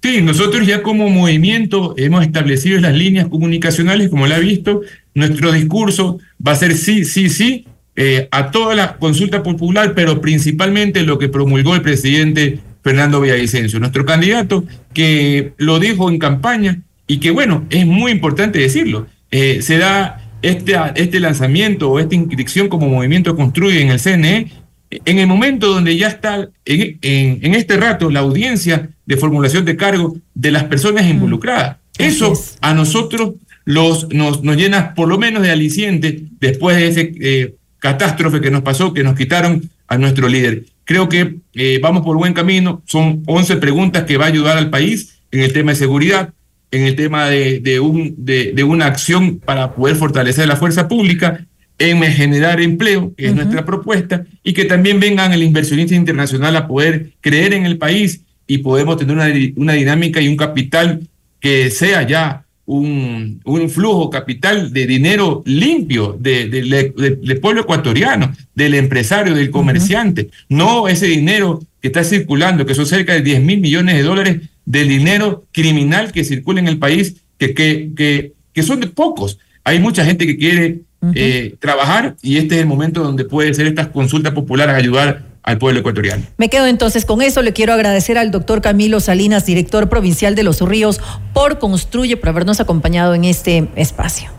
[0.00, 4.82] Sí, nosotros ya como movimiento hemos establecido las líneas comunicacionales, como la ha visto,
[5.14, 7.66] nuestro discurso va a ser sí, sí, sí
[7.96, 13.80] eh, a toda la consulta popular, pero principalmente lo que promulgó el presidente Fernando Villavicencio,
[13.80, 14.64] nuestro candidato,
[14.94, 20.30] que lo dijo en campaña y que bueno, es muy importante decirlo, eh, se da
[20.42, 24.46] este, este lanzamiento o esta inscripción como movimiento construye en el CNE
[24.90, 29.76] en el momento donde ya está en, en, este rato la audiencia de formulación de
[29.76, 31.10] cargo de las personas mm.
[31.10, 31.76] involucradas.
[31.98, 33.34] Eso a nosotros
[33.68, 38.50] los, nos, nos llena por lo menos de aliciente después de ese eh, catástrofe que
[38.50, 40.64] nos pasó, que nos quitaron a nuestro líder.
[40.84, 42.82] Creo que eh, vamos por buen camino.
[42.86, 46.32] Son 11 preguntas que va a ayudar al país en el tema de seguridad,
[46.70, 50.88] en el tema de, de, un, de, de una acción para poder fortalecer la fuerza
[50.88, 51.44] pública
[51.78, 56.66] en generar empleo, que es nuestra propuesta, y que también vengan el inversionista internacional a
[56.66, 61.06] poder creer en el país y podemos tener una, una dinámica y un capital
[61.38, 68.74] que sea ya un, un flujo capital de dinero limpio del de, pueblo ecuatoriano, del
[68.74, 73.60] empresario, del comerciante, no ese dinero que está circulando, que son cerca de 10 mil
[73.60, 78.62] millones de dólares del dinero criminal que circula en el país, que, que, que, que
[78.62, 79.38] son de pocos.
[79.64, 80.80] Hay mucha gente que quiere
[81.14, 85.56] eh, trabajar y este es el momento donde puede ser estas consultas populares ayudar al
[85.56, 86.24] pueblo ecuatoriano.
[86.36, 87.40] Me quedo entonces con eso.
[87.40, 91.00] Le quiero agradecer al doctor Camilo Salinas, director provincial de Los Ríos,
[91.32, 94.30] por Construye, por habernos acompañado en este espacio.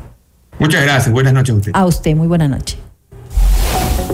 [0.60, 1.12] Muchas gracias.
[1.12, 1.72] Buenas noches a usted.
[1.74, 2.78] A usted, muy buena noche.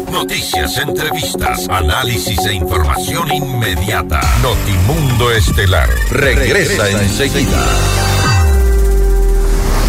[0.09, 4.21] Noticias, entrevistas, análisis e información inmediata.
[4.41, 5.89] Notimundo Estelar.
[6.11, 7.65] Regresa, enseguida.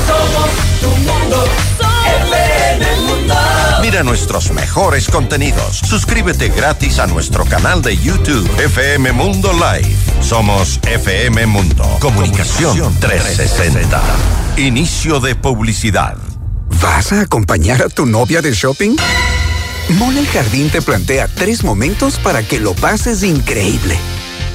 [0.08, 1.95] Somos tu mundo.
[4.04, 5.78] Nuestros mejores contenidos.
[5.78, 9.96] Suscríbete gratis a nuestro canal de YouTube FM Mundo Live.
[10.20, 11.84] Somos FM Mundo.
[11.98, 14.02] Comunicación 360.
[14.58, 16.16] Inicio de publicidad.
[16.82, 18.96] ¿Vas a acompañar a tu novia de shopping?
[19.98, 23.96] Mole el Jardín te plantea tres momentos para que lo pases increíble.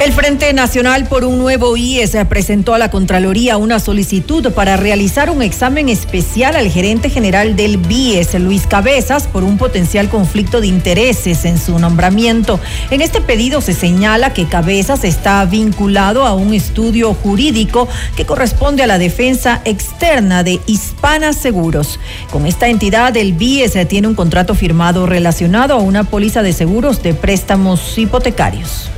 [0.00, 5.28] El Frente Nacional por un Nuevo IES presentó a la Contraloría una solicitud para realizar
[5.28, 10.68] un examen especial al gerente general del BIES, Luis Cabezas, por un potencial conflicto de
[10.68, 12.58] intereses en su nombramiento.
[12.90, 17.86] En este pedido se señala que Cabezas está vinculado a un estudio jurídico
[18.16, 22.00] que corresponde a la defensa externa de Hispana Seguros.
[22.32, 27.02] Con esta entidad, el BIES tiene un contrato firmado relacionado a una póliza de seguros
[27.02, 28.90] de préstamos hipotecarios.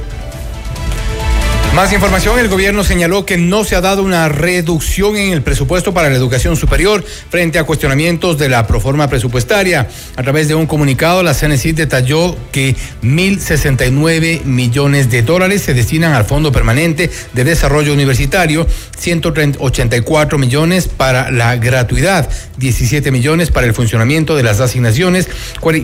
[1.75, 5.95] Más información, el gobierno señaló que no se ha dado una reducción en el presupuesto
[5.95, 9.89] para la educación superior frente a cuestionamientos de la proforma presupuestaria.
[10.15, 16.13] A través de un comunicado, la CNCI detalló que 1.069 millones de dólares se destinan
[16.13, 18.67] al Fondo Permanente de Desarrollo Universitario,
[18.99, 25.27] 184 millones para la gratuidad, 17 millones para el funcionamiento de las asignaciones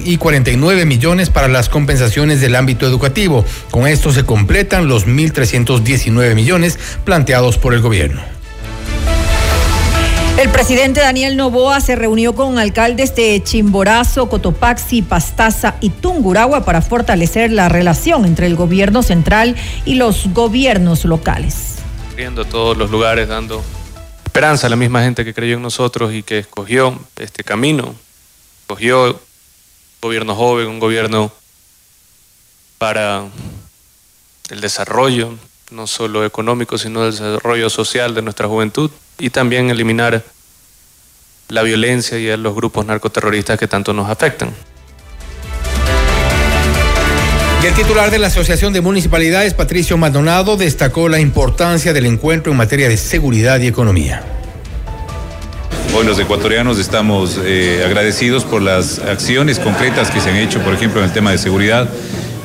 [0.05, 3.43] y 49 millones para las compensaciones del ámbito educativo.
[3.71, 8.21] Con esto se completan los 1.300 19 millones planteados por el gobierno.
[10.39, 16.81] El presidente Daniel Novoa se reunió con alcaldes de Chimborazo, Cotopaxi, Pastaza y Tunguragua para
[16.81, 21.79] fortalecer la relación entre el gobierno central y los gobiernos locales.
[22.17, 23.65] Viendo todos los lugares, dando
[24.25, 27.97] esperanza a la misma gente que creyó en nosotros y que escogió este camino.
[28.61, 29.19] Escogió un
[30.01, 31.33] gobierno joven, un gobierno
[32.79, 33.25] para
[34.51, 35.35] el desarrollo,
[35.71, 40.23] no solo económico, sino del desarrollo social de nuestra juventud y también eliminar
[41.49, 44.53] la violencia y a los grupos narcoterroristas que tanto nos afectan.
[47.63, 52.53] Y el titular de la Asociación de Municipalidades, Patricio Maldonado, destacó la importancia del encuentro
[52.53, 54.23] en materia de seguridad y economía.
[55.93, 60.73] Hoy los ecuatorianos estamos eh, agradecidos por las acciones concretas que se han hecho, por
[60.73, 61.89] ejemplo, en el tema de seguridad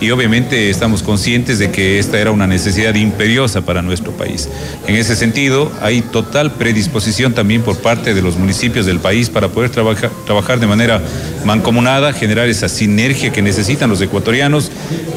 [0.03, 4.49] y obviamente estamos conscientes de que esta era una necesidad imperiosa para nuestro país.
[4.85, 9.47] En ese sentido, hay total predisposición también por parte de los municipios del país para
[9.47, 11.01] poder trabajar de manera
[11.45, 14.71] mancomunada, generar esa sinergia que necesitan los ecuatorianos,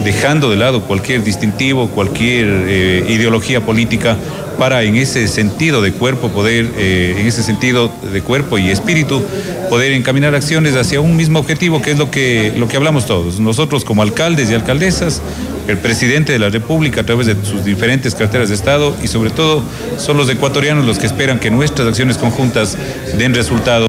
[0.04, 4.16] dejando de lado cualquier distintivo, cualquier eh, ideología política
[4.58, 9.22] para en ese sentido de cuerpo poder, eh, en ese sentido de cuerpo y espíritu,
[9.68, 13.40] poder encaminar acciones hacia un mismo objetivo, que es lo que, lo que hablamos todos.
[13.40, 15.20] Nosotros como alcaldes y alcaldesas,
[15.68, 19.30] el presidente de la República a través de sus diferentes carteras de Estado y sobre
[19.30, 19.62] todo
[19.98, 22.76] son los ecuatorianos los que esperan que nuestras acciones conjuntas
[23.18, 23.85] den resultado.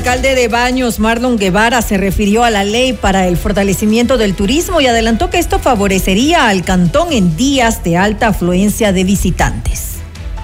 [0.00, 4.80] Alcalde de Baños, Marlon Guevara, se refirió a la ley para el fortalecimiento del turismo
[4.80, 9.99] y adelantó que esto favorecería al cantón en días de alta afluencia de visitantes.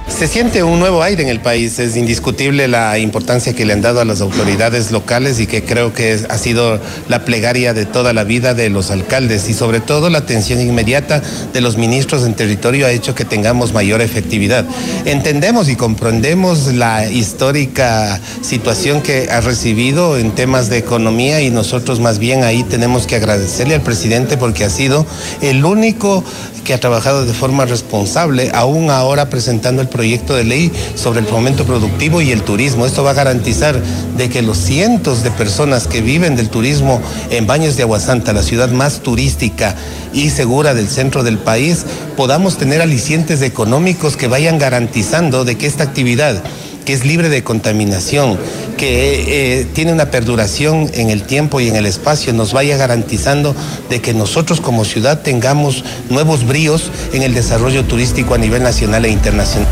[0.09, 1.79] Se siente un nuevo aire en el país.
[1.79, 5.93] Es indiscutible la importancia que le han dado a las autoridades locales y que creo
[5.93, 10.09] que ha sido la plegaria de toda la vida de los alcaldes y sobre todo
[10.09, 11.21] la atención inmediata
[11.53, 14.65] de los ministros en territorio ha hecho que tengamos mayor efectividad.
[15.05, 22.01] Entendemos y comprendemos la histórica situación que ha recibido en temas de economía y nosotros
[22.01, 25.05] más bien ahí tenemos que agradecerle al presidente porque ha sido
[25.43, 26.25] el único
[26.65, 31.27] que ha trabajado de forma responsable, aún ahora presentando el proyecto de ley sobre el
[31.27, 32.85] fomento productivo y el turismo.
[32.85, 33.81] Esto va a garantizar
[34.17, 37.01] de que los cientos de personas que viven del turismo
[37.31, 39.75] en Baños de Aguasanta, la ciudad más turística
[40.13, 45.67] y segura del centro del país, podamos tener alicientes económicos que vayan garantizando de que
[45.67, 46.43] esta actividad
[46.87, 48.39] que es libre de contaminación,
[48.79, 53.55] que eh, tiene una perduración en el tiempo y en el espacio, nos vaya garantizando
[53.91, 59.05] de que nosotros como ciudad tengamos nuevos bríos en el desarrollo turístico a nivel nacional
[59.05, 59.69] e internacional.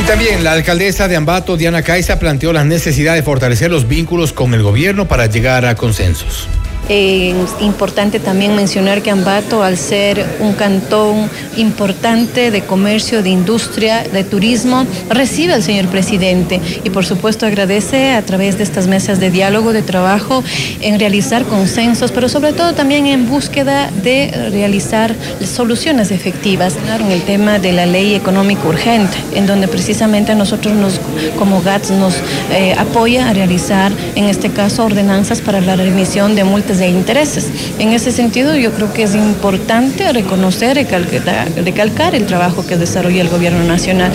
[0.00, 4.32] Y también la alcaldesa de Ambato, Diana Caiza, planteó la necesidad de fortalecer los vínculos
[4.32, 6.46] con el gobierno para llegar a consensos.
[6.88, 14.04] Es importante también mencionar que Ambato, al ser un cantón importante de comercio, de industria,
[14.04, 19.18] de turismo, recibe al señor presidente y por supuesto agradece a través de estas mesas
[19.18, 20.44] de diálogo, de trabajo,
[20.80, 25.12] en realizar consensos, pero sobre todo también en búsqueda de realizar
[25.44, 26.74] soluciones efectivas.
[27.00, 31.00] En el tema de la ley económica urgente, en donde precisamente nosotros nos,
[31.36, 32.14] como GATS nos
[32.52, 37.50] eh, apoya a realizar, en este caso, ordenanzas para la remisión de multas de intereses.
[37.78, 40.84] En ese sentido, yo creo que es importante reconocer y
[41.60, 44.12] recalcar el trabajo que desarrolla el Gobierno Nacional.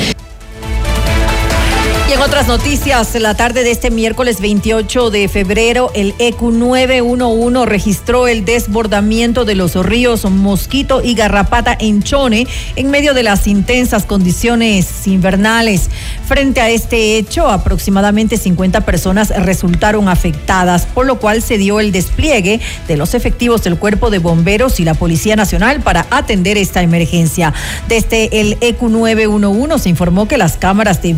[2.12, 7.66] Y en otras noticias, la tarde de este miércoles 28 de febrero, el EQ 911
[7.66, 13.48] registró el desbordamiento de los ríos Mosquito y Garrapata en Chone en medio de las
[13.48, 15.90] intensas condiciones invernales.
[16.28, 21.94] Frente a este hecho, aproximadamente 50 personas resultaron afectadas, por lo cual se dio el
[21.94, 22.60] despliegue
[22.90, 27.54] de los efectivos del Cuerpo de Bomberos y la Policía Nacional para atender esta emergencia.
[27.88, 31.14] Desde el EQ 911 se informó que las cámaras de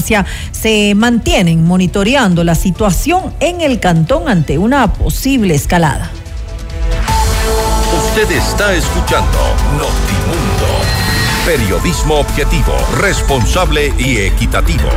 [0.00, 6.10] se mantienen monitoreando la situación en el cantón ante una posible escalada.
[7.96, 9.38] Usted está escuchando
[9.72, 10.66] Notimundo.
[11.44, 14.88] Periodismo objetivo, responsable y equitativo.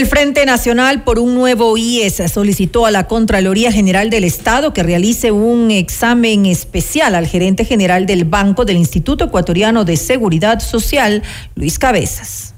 [0.00, 4.82] El Frente Nacional por un nuevo IES solicitó a la Contraloría General del Estado que
[4.82, 11.22] realice un examen especial al gerente general del Banco del Instituto Ecuatoriano de Seguridad Social,
[11.54, 12.54] Luis Cabezas.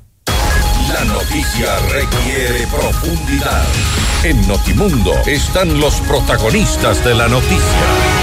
[0.92, 3.64] La noticia requiere profundidad.
[4.22, 8.21] En Notimundo están los protagonistas de la noticia.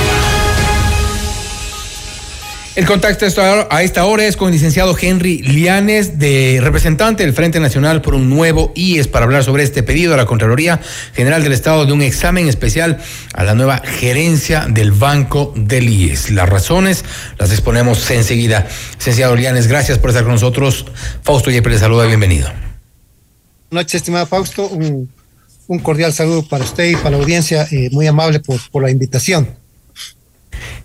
[2.76, 7.60] El contacto a esta hora es con el licenciado Henry Lianes, de representante del Frente
[7.60, 10.80] Nacional por un nuevo IES, para hablar sobre este pedido a la Contraloría
[11.14, 13.00] General del Estado de un examen especial
[13.34, 16.30] a la nueva gerencia del Banco del IES.
[16.30, 17.04] Las razones
[17.40, 18.68] las exponemos enseguida.
[18.98, 20.86] Licenciado Lianes, gracias por estar con nosotros.
[21.24, 22.48] Fausto Yepes le saluda, bienvenido.
[22.48, 24.68] Buenas noches, estimado Fausto.
[24.68, 27.68] Un, cordial saludo para usted y para la audiencia.
[27.72, 29.59] Eh, muy amable por, por la invitación.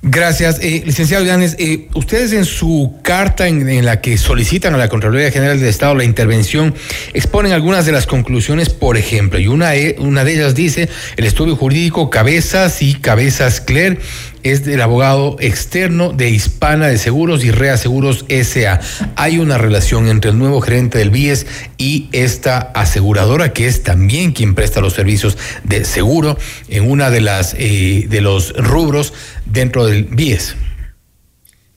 [0.03, 0.59] Gracias.
[0.61, 5.31] Eh, licenciado Llanes, eh, ustedes en su carta en, la que solicitan a la Contraloría
[5.31, 6.75] General del Estado la intervención
[7.13, 11.25] exponen algunas de las conclusiones, por ejemplo, y una, e, una de ellas dice el
[11.25, 13.99] estudio jurídico Cabezas y Cabezas Cler
[14.45, 18.79] es del abogado externo de Hispana de Seguros y Rea Seguros SA.
[19.17, 21.47] Hay una relación entre el nuevo gerente del BIES
[21.79, 26.39] y esta aseguradora que es también quien presta los servicios de seguro
[26.69, 29.15] en una de las eh, de los rubros
[29.47, 30.57] dentro del BIES.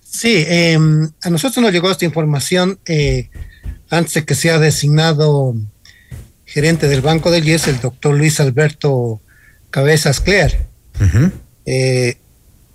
[0.04, 3.30] Sí, em, a nosotros nos llegó esta información eh,
[3.90, 5.56] antes de que sea designado
[6.46, 9.22] gerente del Banco del BIES, el doctor Luis Alberto
[9.70, 10.68] Cabezas Clear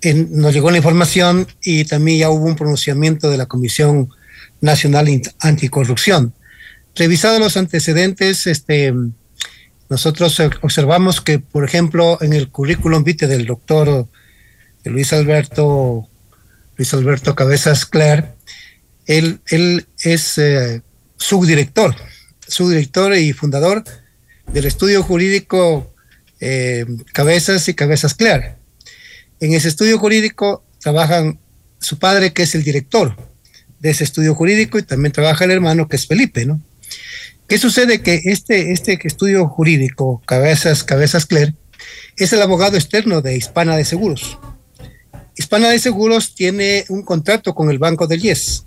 [0.03, 4.09] nos llegó la información y también ya hubo un pronunciamiento de la Comisión
[4.59, 5.07] Nacional
[5.39, 6.33] Anticorrupción.
[6.95, 8.93] Revisados los antecedentes, este,
[9.89, 14.07] nosotros observamos que, por ejemplo, en el currículum vitae del doctor
[14.83, 16.07] Luis Alberto,
[16.75, 18.33] Luis Alberto Cabezas Clare,
[19.05, 20.81] él, él es eh,
[21.17, 21.95] subdirector,
[22.47, 23.83] subdirector y fundador
[24.51, 25.93] del estudio jurídico
[26.39, 28.62] eh, Cabezas y Cabezas Clare.
[29.43, 31.37] En ese estudio jurídico trabajan
[31.77, 33.13] su padre, que es el director
[33.81, 36.61] de ese estudio jurídico, y también trabaja el hermano, que es Felipe, ¿no?
[37.45, 38.01] ¿Qué sucede?
[38.01, 41.55] Que este, este estudio jurídico, Cabezas, Cabezas Clare,
[42.15, 44.39] es el abogado externo de Hispana de Seguros.
[45.35, 48.63] Hispana de Seguros tiene un contrato con el Banco del Yes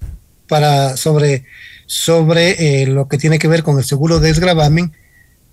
[0.46, 1.46] para sobre,
[1.86, 4.92] sobre eh, lo que tiene que ver con el seguro de desgravamen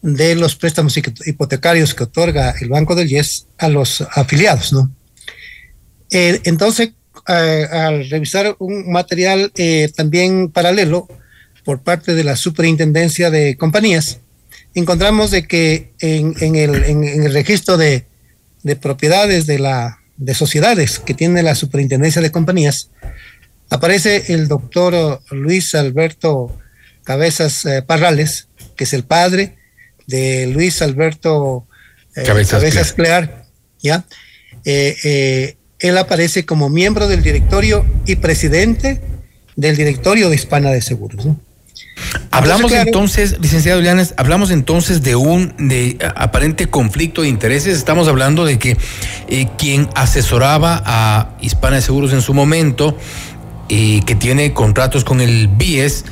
[0.01, 4.91] de los préstamos hipotecarios que otorga el Banco del Yes a los afiliados, ¿no?
[6.13, 6.91] Eh, entonces,
[7.25, 11.07] al revisar un material eh, también paralelo
[11.63, 14.19] por parte de la Superintendencia de Compañías,
[14.75, 18.05] encontramos de que en, el, en, el, registro de,
[18.63, 22.89] de, propiedades de, la, de sociedades que tiene la Superintendencia de Compañías,
[23.69, 26.57] aparece el doctor Luis Alberto
[27.03, 29.57] Cabezas eh, Parrales, que es el padre
[30.07, 31.67] de Luis Alberto
[32.15, 33.45] eh, Cabezas, Clear,
[33.81, 34.05] ¿ya?
[34.65, 39.01] Eh, él aparece como miembro del directorio y presidente
[39.55, 41.39] del directorio de Hispana de Seguros, ¿no?
[42.31, 47.77] Hablamos entonces, licenciado Llanes, hablamos entonces de un de aparente conflicto de intereses.
[47.77, 48.77] Estamos hablando de que
[49.27, 52.97] eh, quien asesoraba a Hispana de Seguros en su momento,
[53.67, 56.05] y que tiene contratos con el BIES,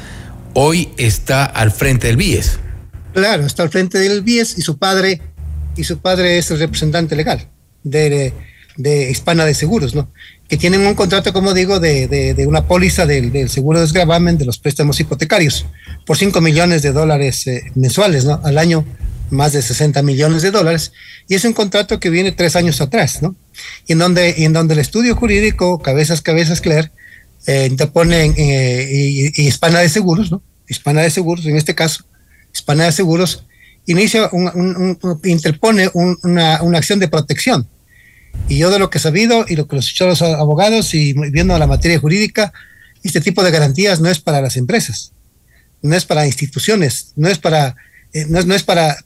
[0.54, 2.60] hoy está al frente del BIES.
[3.14, 5.22] Claro, está al frente del BIES y su padre,
[5.76, 7.48] y su padre es el representante legal
[7.84, 8.34] de,
[8.82, 10.10] de Hispana de Seguros, ¿no?
[10.52, 14.44] que tienen un contrato, como digo, de, de, una póliza del, seguro de desgravamen de
[14.44, 15.66] los préstamos hipotecarios
[16.06, 18.42] por 5 millones de dólares eh, mensuales, ¿no?
[18.44, 18.86] Al año
[19.30, 20.92] más de 60 millones de dólares.
[21.30, 23.34] Y es un contrato que viene tres años atrás, ¿no?
[23.88, 26.92] Y en donde, y en donde el estudio jurídico, cabezas, cabezas, Claire,
[27.48, 30.44] eh, interpone eh, y, Hispana de Seguros, ¿no?
[30.68, 32.04] Hispana de Seguros, en este caso,
[32.54, 33.46] Hispana de Seguros,
[33.86, 34.30] inicia
[35.24, 37.70] interpone una, una acción de protección
[38.52, 41.14] y yo de lo que he sabido y lo que los hecho los abogados y
[41.14, 42.52] viendo la materia jurídica,
[43.02, 45.14] este tipo de garantías no es para las empresas,
[45.82, 47.78] no es para instituciones, no es para,
[48.14, 48.98] eh, no, es, para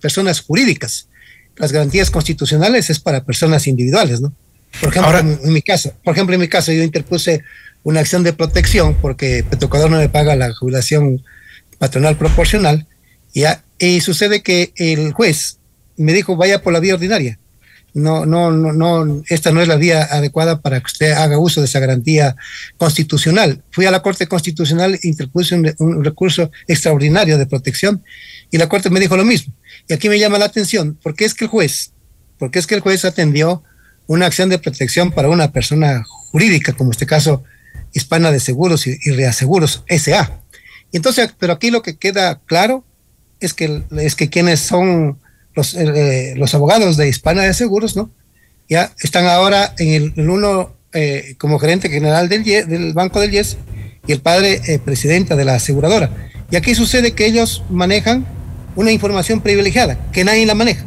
[0.00, 1.08] personas jurídicas.
[1.56, 4.32] Las garantías constitucionales es para personas individuales, ¿no?
[4.80, 7.42] Por ejemplo, en, mi caso, por ejemplo, en mi caso yo interpuse
[7.82, 11.22] una acción de protección porque Petrocador no me paga la jubilación
[11.78, 12.86] patronal proporcional
[13.78, 15.58] y sucede que el juez
[15.96, 17.38] me dijo vaya por la vía ordinaria
[17.94, 21.60] no, no, no, no, esta no es la vía adecuada para que usted haga uso
[21.60, 22.34] de esa garantía
[22.76, 23.62] constitucional.
[23.70, 28.02] Fui a la Corte Constitucional, interpuse un, recurso extraordinario de protección
[28.50, 29.54] y la Corte me dijo lo mismo.
[29.88, 31.92] Y aquí me llama la atención, porque es que el juez,
[32.36, 33.62] porque es que el juez atendió
[34.08, 36.02] una acción de protección para una persona
[36.32, 37.44] jurídica, como este caso
[37.92, 40.40] Hispana de Seguros y, Reaseguros, SA.
[40.90, 42.84] Y entonces, pero aquí lo que queda claro
[43.38, 45.18] es que, es que quienes son
[45.54, 48.10] los, eh, eh, los abogados de Hispana de Seguros, ¿no?
[48.68, 53.56] Ya están ahora en el, uno eh, como gerente general del, del Banco del Yes
[54.06, 56.10] y el padre presidenta de la aseguradora.
[56.50, 58.26] Y aquí sucede que ellos manejan
[58.76, 60.84] una información privilegiada, que nadie la maneja.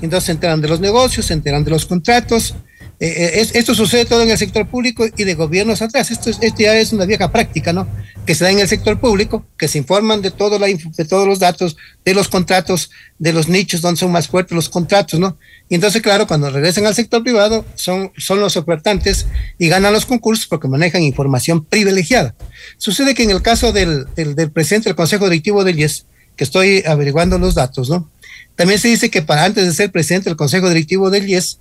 [0.00, 2.54] Entonces se enteran de los negocios, se enteran de los contratos,
[3.04, 6.12] eh, eh, esto sucede todo en el sector público y de gobiernos atrás.
[6.12, 7.88] Esto, esto ya es una vieja práctica, ¿no?
[8.24, 11.26] Que se da en el sector público, que se informan de, todo la, de todos
[11.26, 15.36] los datos, de los contratos, de los nichos donde son más fuertes los contratos, ¿no?
[15.68, 19.26] Y entonces, claro, cuando regresan al sector privado, son, son los ofertantes
[19.58, 22.36] y ganan los concursos porque manejan información privilegiada.
[22.76, 26.06] Sucede que en el caso del, del, del presidente del Consejo Directivo del IES,
[26.36, 28.08] que estoy averiguando los datos, ¿no?
[28.54, 31.58] También se dice que para antes de ser presidente del Consejo Directivo del IES,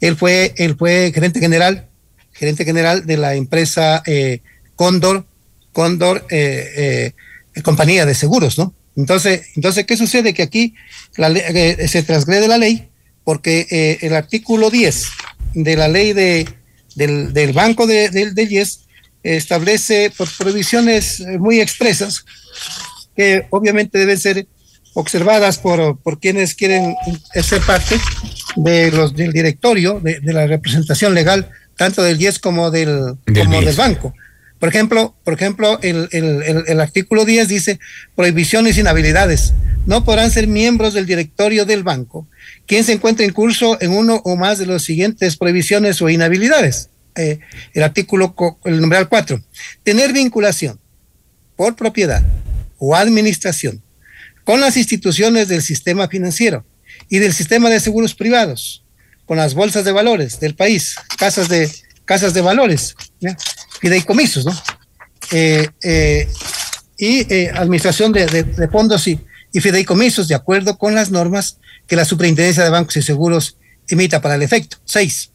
[0.00, 1.88] él fue, él fue gerente general,
[2.32, 4.40] gerente general de la empresa eh,
[4.76, 5.26] Condor
[6.30, 7.12] eh,
[7.56, 8.74] eh, Compañía de Seguros, ¿no?
[8.96, 10.34] Entonces, entonces, ¿qué sucede?
[10.34, 10.74] Que aquí
[11.16, 12.88] se transgrede la ley
[13.24, 15.06] porque el artículo 10
[15.54, 16.48] de la ley de,
[16.94, 18.80] del, Banco de, del, del IES
[19.24, 22.24] establece por provisiones muy expresas
[23.16, 24.46] que obviamente deben ser
[24.94, 26.94] observadas por, por quienes quieren
[27.42, 27.98] ser parte
[28.56, 33.76] de los del directorio, de, la representación legal, tanto del 10 como del, como del
[33.76, 34.14] banco.
[34.58, 37.80] Por ejemplo, por ejemplo el, el, el, artículo 10 dice
[38.14, 39.52] prohibiciones y inhabilidades.
[39.86, 42.26] No podrán ser miembros del directorio del banco
[42.66, 46.88] quien se encuentre en curso en uno o más de las siguientes prohibiciones o inhabilidades.
[47.16, 47.40] Eh,
[47.74, 48.34] el artículo,
[48.64, 49.40] el numeral 4.
[49.82, 50.80] Tener vinculación
[51.56, 52.24] por propiedad
[52.78, 53.82] o administración
[54.44, 56.64] con las instituciones del sistema financiero
[57.08, 58.84] y del sistema de seguros privados,
[59.26, 61.70] con las bolsas de valores del país, casas de,
[62.04, 63.36] casas de valores, ¿ya?
[63.80, 64.46] fideicomisos.
[65.32, 66.28] Eh, eh,
[66.96, 69.18] y eh, administración de fondos y,
[69.52, 71.58] y, fideicomisos de acuerdo con las normas
[71.88, 73.56] que la Superintendencia de Bancos y Seguros
[73.88, 74.76] emita para el efecto.
[74.84, 75.32] Seis,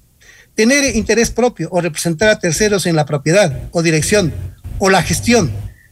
[0.55, 4.33] tener interés propio o representar a terceros en la propiedad o dirección
[4.77, 5.51] o la gestión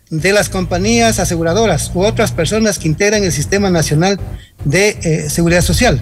[0.09, 4.19] de las compañías aseguradoras u otras personas que integran el Sistema Nacional
[4.63, 6.01] de eh, Seguridad Social.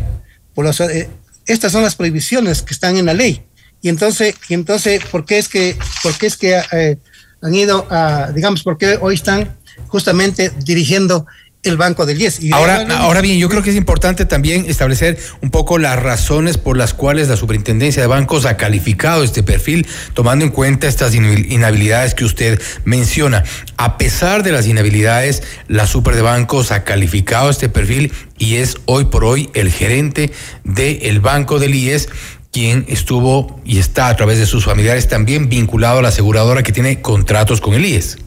[0.54, 1.10] Por los, eh,
[1.46, 3.44] estas son las prohibiciones que están en la ley.
[3.82, 6.98] Y entonces, y entonces ¿por qué es que, por qué es que eh,
[7.42, 9.56] han ido a, digamos, por qué hoy están
[9.88, 11.26] justamente dirigiendo
[11.66, 12.42] el Banco del IES.
[12.42, 16.58] Y ahora, ahora bien, yo creo que es importante también establecer un poco las razones
[16.58, 21.14] por las cuales la Superintendencia de Bancos ha calificado este perfil, tomando en cuenta estas
[21.16, 23.44] inhabilidades que usted menciona.
[23.78, 28.78] A pesar de las inhabilidades, la Super de Bancos ha calificado este perfil y es
[28.86, 30.32] hoy por hoy el gerente
[30.64, 32.10] del Banco del IES
[32.52, 36.72] quien estuvo y está a través de sus familiares también vinculado a la aseguradora que
[36.72, 38.18] tiene contratos con el IES.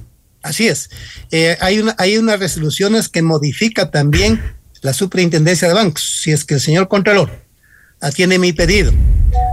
[0.43, 0.91] Así es.
[1.31, 4.41] Eh, hay, una, hay unas resoluciones que modifica también
[4.83, 6.21] la superintendencia de bancos.
[6.23, 7.31] Si es que el señor Contralor
[8.01, 8.93] atiende mi pedido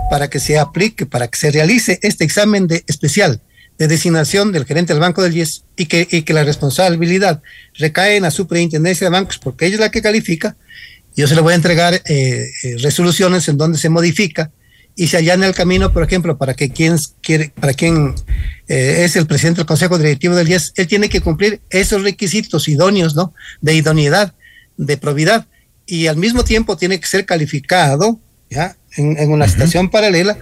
[0.09, 3.41] para que se aplique, para que se realice este examen de especial
[3.77, 7.41] de designación del gerente del Banco del IES y que, y que la responsabilidad
[7.73, 10.55] recae en la superintendencia de bancos porque ella es la que califica,
[11.15, 12.01] yo se le voy a entregar eh,
[12.63, 14.51] eh, resoluciones en donde se modifica
[14.95, 18.15] y se allana el camino, por ejemplo, para que quien quiere, para quien
[18.67, 22.67] eh, es el presidente del Consejo Directivo del IES, él tiene que cumplir esos requisitos
[22.69, 23.33] idóneos, ¿no?
[23.61, 24.33] De idoneidad,
[24.77, 25.47] de probidad,
[25.85, 28.19] y al mismo tiempo tiene que ser calificado,
[28.49, 28.77] ¿ya?
[28.95, 29.91] En, en una uh -huh.
[29.91, 30.37] paralela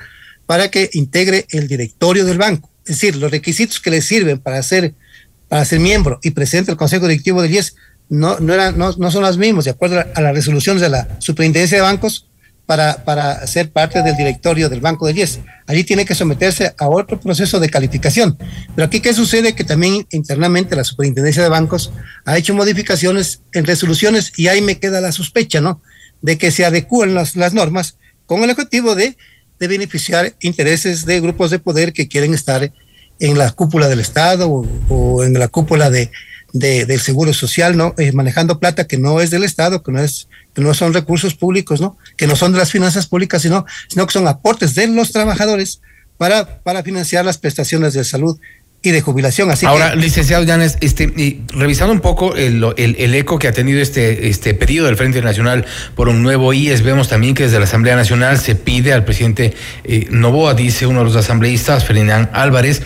[0.46, 2.70] para que integre el directorio del banco.
[2.86, 4.94] Es decir, los requisitos que le sirven para ser,
[5.48, 7.76] para ser miembro y presidente del Consejo Directivo del IES
[8.10, 10.90] no, no, eran, no, no son los mismos, de acuerdo a, a las resoluciones de
[10.90, 12.28] la Superintendencia de Bancos,
[12.66, 15.40] para, para ser parte del directorio del Banco del IES.
[15.68, 18.38] Allí tiene que someterse a otro proceso de calificación.
[18.76, 19.54] Pero aquí, ¿qué sucede?
[19.54, 21.92] Que también internamente la Superintendencia de Bancos
[22.26, 25.82] ha hecho modificaciones en resoluciones y ahí me queda la sospecha, ¿no?
[26.22, 29.18] De que se adecúen las, las normas con el objetivo de,
[29.60, 32.72] de beneficiar intereses de grupos de poder que quieren estar
[33.20, 36.12] en la cúpula del Estado o, o en la cúpula de,
[36.54, 37.94] de, del seguro social, ¿no?
[37.98, 41.36] Eh, manejando plata que no es del Estado, que no es, que no son recursos
[41.36, 41.98] públicos, ¿no?
[42.18, 45.82] Que no son de las finanzas públicas, sino, sino que son aportes de los trabajadores
[46.18, 48.40] para, para financiar las prestaciones de salud
[48.84, 49.50] y de jubilación.
[49.50, 53.48] Así Ahora, que, licenciado Llanes, este, y revisando un poco el, el, el, eco que
[53.48, 55.66] ha tenido este, este pedido del Frente Nacional
[55.96, 59.54] por un nuevo IES, vemos también que desde la Asamblea Nacional se pide al presidente
[59.86, 62.82] eh, Novoa, dice uno de los asambleístas, Ferdinand Álvarez,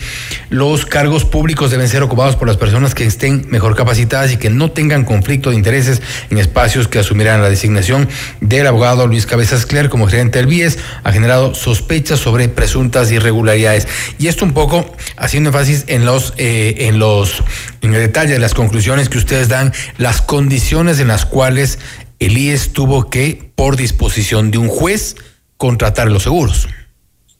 [0.50, 4.50] los cargos públicos deben ser ocupados por las personas que estén mejor capacitadas y que
[4.50, 6.00] no tengan conflicto de intereses
[6.30, 8.08] en espacios que asumirán la designación
[8.40, 13.88] del abogado Luis Cabezas Cler como gerente del BIES, ha generado sospechas sobre presuntas irregularidades.
[14.20, 17.42] Y esto un poco haciendo énfasis en los, eh, en los,
[17.80, 21.78] en el detalle de las conclusiones que ustedes dan, las condiciones en las cuales
[22.18, 25.16] el IES tuvo que, por disposición de un juez,
[25.56, 26.68] contratar los seguros.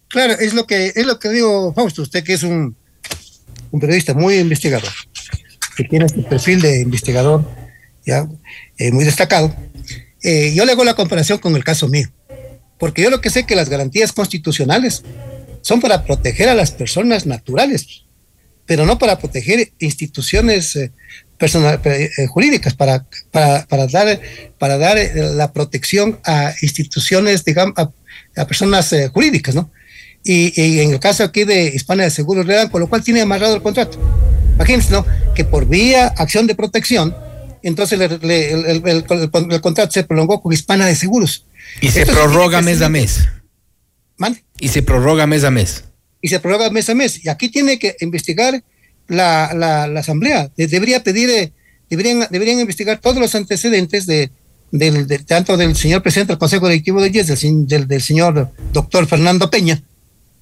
[0.09, 2.77] Claro, es lo que, es lo que digo, Fausto, usted que es un,
[3.71, 4.91] un periodista muy investigador,
[5.77, 7.45] que tiene este perfil de investigador
[8.07, 8.27] ya
[8.79, 9.55] eh, muy destacado.
[10.23, 12.09] Eh, yo le hago la comparación con el caso mío,
[12.79, 15.05] porque yo lo que sé que las garantías constitucionales
[15.61, 18.05] son para proteger a las personas naturales,
[18.69, 20.93] pero no para proteger instituciones eh,
[21.39, 24.21] personal, eh, jurídicas, para, para, para, dar,
[24.59, 27.91] para dar eh, la protección a instituciones, digamos, a,
[28.37, 29.71] a personas eh, jurídicas, ¿no?
[30.23, 33.23] Y, y, en el caso aquí de Hispania de Seguros dan, con lo cual tiene
[33.23, 33.99] amarrado el contrato.
[34.57, 35.07] Imagínense, ¿no?
[35.35, 37.17] Que por vía acción de protección,
[37.63, 41.47] entonces le, le, el, el, el, el, contrato se prolongó con Hispana de Seguros.
[41.81, 43.29] Y se prorroga mes a mes.
[44.19, 44.45] ¿Mande?
[44.61, 45.85] Y se prorroga mes a mes
[46.21, 47.25] y se prorroga mes a mes.
[47.25, 48.63] Y aquí tiene que investigar
[49.07, 50.51] la, la, la Asamblea.
[50.57, 51.53] Debería pedir, eh,
[51.89, 54.31] deberían, deberían investigar todos los antecedentes de,
[54.71, 58.53] del, de, tanto del señor presidente del Consejo Directivo de IES, del, del, del, señor
[58.73, 59.83] doctor Fernando Peña,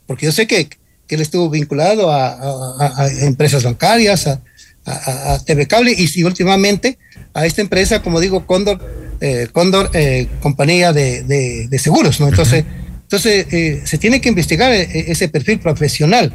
[0.07, 0.69] porque yo sé que,
[1.07, 4.41] que él estuvo vinculado a, a, a empresas bancarias, a,
[4.85, 6.99] a, TV Cable y, y, últimamente
[7.35, 8.81] a esta empresa, como digo, Cóndor,
[9.21, 12.29] eh, Cóndor eh, compañía de, de, de, seguros, ¿no?
[12.29, 16.33] Entonces, uh -huh entonces, eh, se tiene que investigar eh, ese perfil profesional.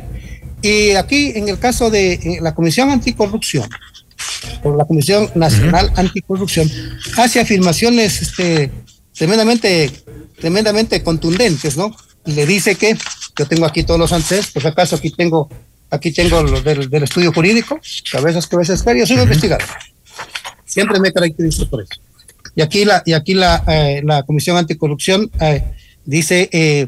[0.61, 3.69] Y aquí, en el caso de eh, la Comisión Anticorrupción,
[4.63, 5.99] o la Comisión Nacional uh -huh.
[5.99, 6.71] Anticorrupción,
[7.17, 8.71] hace afirmaciones este,
[9.13, 9.91] tremendamente,
[10.39, 11.93] tremendamente contundentes, ¿no?
[12.25, 12.97] Y le dice que,
[13.37, 15.49] yo tengo aquí todos los antecedentes, por si acaso aquí tengo,
[15.89, 19.23] aquí tengo los del, del estudio jurídico, cabezas, cabezas, yo soy uh -huh.
[19.23, 19.67] investigador.
[20.63, 21.99] Siempre me caracterizo por eso.
[22.55, 25.29] Y aquí la, y aquí la, eh, la Comisión Anticorrupción
[26.05, 26.87] dice eh,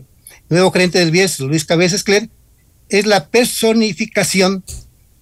[0.49, 2.30] nuevo gerente del BIES, Luis Cabezas Cler,
[2.90, 4.64] es la personificación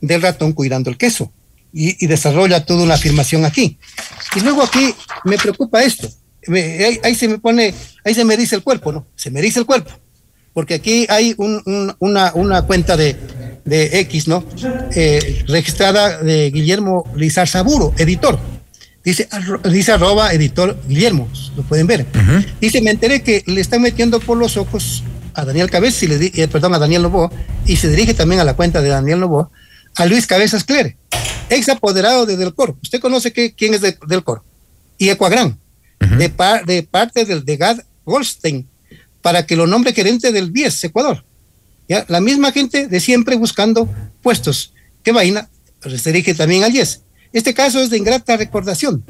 [0.02, 1.32] del ratón cuidando el queso.
[1.74, 3.78] Y, desarrolla toda una afirmación aquí.
[4.36, 4.94] Y luego aquí
[5.24, 6.10] me preocupa esto.
[7.04, 7.74] ahí, se me pone,
[8.04, 9.08] ahí se me dice el cuerpo, ¿no?
[9.16, 9.92] Se me dice el cuerpo.
[10.54, 13.16] Porque aquí hay una, una, cuenta de,
[13.64, 14.44] de X, ¿no?
[14.94, 18.38] Eh, registrada de Guillermo Lizar Saburo, editor.
[19.04, 19.28] Dice,
[19.72, 22.06] dice arroba editor Guillermo, lo pueden ver.
[22.60, 25.04] Dice, me enteré que le está metiendo por los ojos
[25.34, 27.32] a Daniel Cabezas, y le eh, perdón, a Daniel Lobo,
[27.66, 29.52] y se dirige también a la cuenta de Daniel Lobo,
[29.96, 30.98] a Luis Cabezas Clere,
[31.50, 32.78] ex apoderado de Delcor.
[32.82, 34.44] Usted conoce que, quién es de, Delcor.
[34.98, 35.58] Y Ecuagran,
[36.00, 36.32] de,
[36.66, 38.68] de parte del de Gad Goldstein,
[39.22, 41.24] para que lo nombre gerente del BIES, Ecuador.
[41.88, 42.06] ¿Ya?
[42.08, 43.90] La misma gente de siempre buscando
[44.22, 44.74] puestos.
[45.04, 45.50] ¿Qué vaina?
[45.82, 47.02] Se dirige también al IES.
[47.34, 49.04] Este caso es de ingrata recordación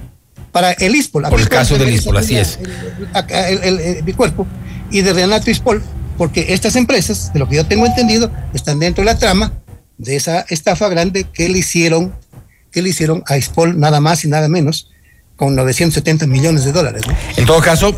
[0.51, 1.23] para el ISPOL.
[1.29, 2.59] Por el caso del ISPOL, así es.
[4.05, 4.45] mi cuerpo
[4.91, 5.81] y de Renato ISPOL,
[6.17, 9.53] porque estas empresas, de lo que yo tengo entendido, están dentro de la trama
[9.97, 12.13] de esa estafa grande que le hicieron,
[12.71, 14.90] que le hicieron a ISPOL nada más y nada menos
[15.41, 17.01] con 970 millones de dólares.
[17.35, 17.97] En todo caso,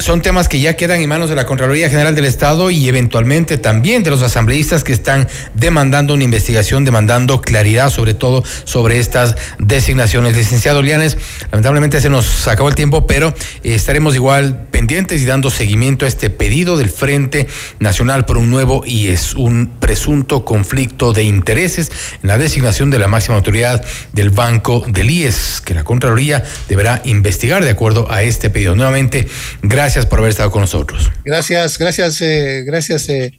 [0.00, 3.56] son temas que ya quedan en manos de la Contraloría General del Estado y eventualmente
[3.56, 9.36] también de los asambleístas que están demandando una investigación, demandando claridad sobre todo sobre estas
[9.60, 10.36] designaciones.
[10.36, 11.18] Licenciado Lianes,
[11.52, 16.08] lamentablemente se nos acabó el tiempo, pero eh, estaremos igual pendientes y dando seguimiento a
[16.08, 17.46] este pedido del Frente
[17.78, 21.92] Nacional por un nuevo y es un presunto conflicto de intereses
[22.24, 26.42] en la designación de la máxima autoridad del Banco del IES, que la Contraloría
[26.72, 28.74] deberá investigar de acuerdo a este pedido.
[28.74, 29.28] Nuevamente,
[29.62, 31.10] gracias por haber estado con nosotros.
[31.22, 33.38] Gracias, gracias, eh, gracias, eh,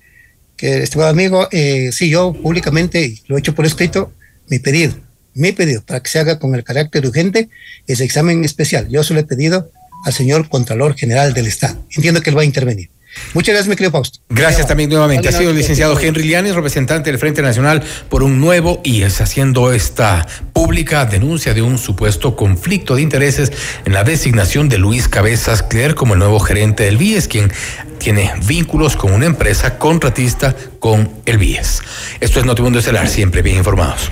[0.59, 1.47] estimado amigo.
[1.51, 4.13] Eh, sí, yo públicamente lo he hecho por escrito,
[4.49, 4.93] mi pedido,
[5.33, 7.49] mi pedido para que se haga con el carácter urgente
[7.87, 8.87] ese examen especial.
[8.89, 9.71] Yo se lo he pedido
[10.05, 11.83] al señor Contralor General del Estado.
[11.95, 12.91] Entiendo que él va a intervenir.
[13.33, 14.19] Muchas gracias, mi querido Fausto.
[14.29, 15.27] Gracias también nuevamente.
[15.27, 19.21] Ha sido el licenciado Henry Lianes, representante del Frente Nacional por un nuevo y es
[19.21, 23.51] haciendo esta pública denuncia de un supuesto conflicto de intereses
[23.85, 27.51] en la designación de Luis Cabezas Cler como el nuevo gerente del BIES, quien
[27.97, 31.81] tiene vínculos con una empresa contratista con el BIES.
[32.19, 34.11] Esto es Notimundo Estelar, siempre bien informados.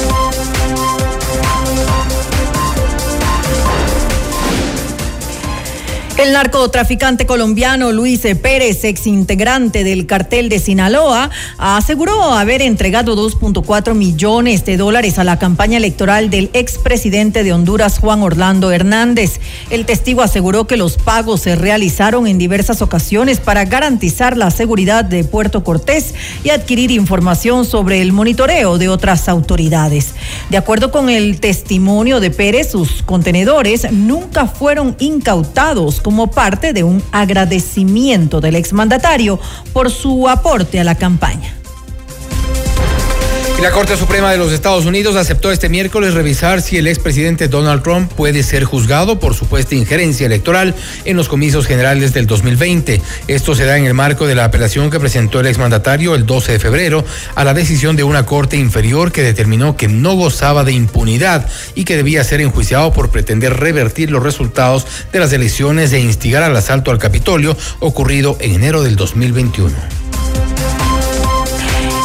[6.21, 13.95] El narcotraficante colombiano Luis Pérez, ex integrante del cartel de Sinaloa, aseguró haber entregado 2.4
[13.95, 19.39] millones de dólares a la campaña electoral del expresidente de Honduras, Juan Orlando Hernández.
[19.71, 25.03] El testigo aseguró que los pagos se realizaron en diversas ocasiones para garantizar la seguridad
[25.03, 30.13] de Puerto Cortés y adquirir información sobre el monitoreo de otras autoridades.
[30.51, 36.83] De acuerdo con el testimonio de Pérez, sus contenedores nunca fueron incautados como parte de
[36.83, 39.39] un agradecimiento del exmandatario
[39.71, 41.60] por su aporte a la campaña.
[43.61, 47.83] La Corte Suprema de los Estados Unidos aceptó este miércoles revisar si el expresidente Donald
[47.83, 50.73] Trump puede ser juzgado por supuesta injerencia electoral
[51.05, 52.99] en los comicios generales del 2020.
[53.27, 56.53] Esto se da en el marco de la apelación que presentó el exmandatario el 12
[56.53, 57.05] de febrero
[57.35, 61.83] a la decisión de una corte inferior que determinó que no gozaba de impunidad y
[61.83, 66.57] que debía ser enjuiciado por pretender revertir los resultados de las elecciones e instigar al
[66.57, 70.10] asalto al Capitolio ocurrido en enero del 2021.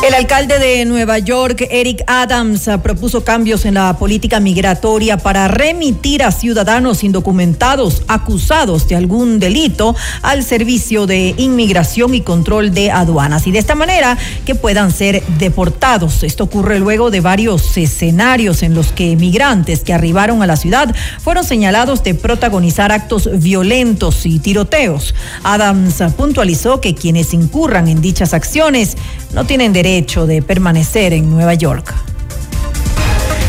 [0.06, 6.22] El alcalde de Nueva York, Eric Adams, propuso cambios en la política migratoria para remitir
[6.22, 13.48] a ciudadanos indocumentados acusados de algún delito al servicio de inmigración y control de aduanas
[13.48, 16.22] y de esta manera que puedan ser deportados.
[16.22, 20.94] Esto ocurre luego de varios escenarios en los que migrantes que arribaron a la ciudad
[21.20, 25.16] fueron señalados de protagonizar actos violentos y tiroteos.
[25.42, 28.96] Adams puntualizó que quienes incurran en dichas acciones
[29.34, 31.94] no tienen derecho de permanecer en Nueva York.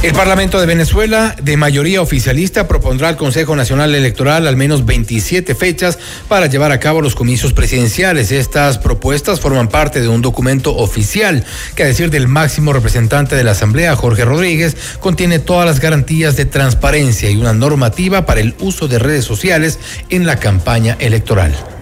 [0.02, 5.56] El Parlamento de Venezuela, de mayoría oficialista, propondrá al Consejo Nacional Electoral al menos 27
[5.56, 5.99] fechas
[6.30, 8.32] para llevar a cabo los comicios presidenciales.
[8.32, 11.44] Estas propuestas forman parte de un documento oficial
[11.76, 16.38] que, a decir del máximo representante de la Asamblea, Jorge Rodríguez, contiene todas las garantías
[16.38, 19.80] de transparencia y una normativa para el uso de redes sociales
[20.10, 21.77] en la campaña electoral.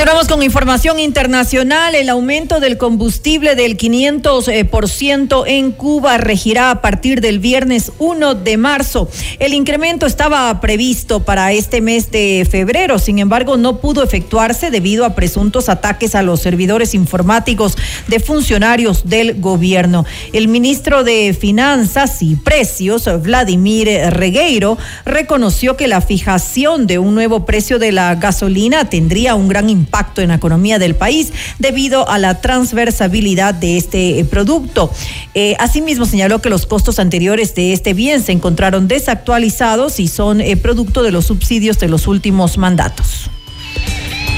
[0.00, 1.94] Continuamos con información internacional.
[1.94, 8.34] El aumento del combustible del 500% eh, en Cuba regirá a partir del viernes 1
[8.36, 9.10] de marzo.
[9.38, 15.04] El incremento estaba previsto para este mes de febrero, sin embargo no pudo efectuarse debido
[15.04, 17.76] a presuntos ataques a los servidores informáticos
[18.08, 20.06] de funcionarios del gobierno.
[20.32, 27.44] El ministro de Finanzas y Precios, Vladimir Regueiro, reconoció que la fijación de un nuevo
[27.44, 32.08] precio de la gasolina tendría un gran impacto impacto en la economía del país debido
[32.08, 34.92] a la transversabilidad de este eh, producto.
[35.34, 40.40] Eh, asimismo, señaló que los costos anteriores de este bien se encontraron desactualizados y son
[40.40, 43.30] eh, producto de los subsidios de los últimos mandatos.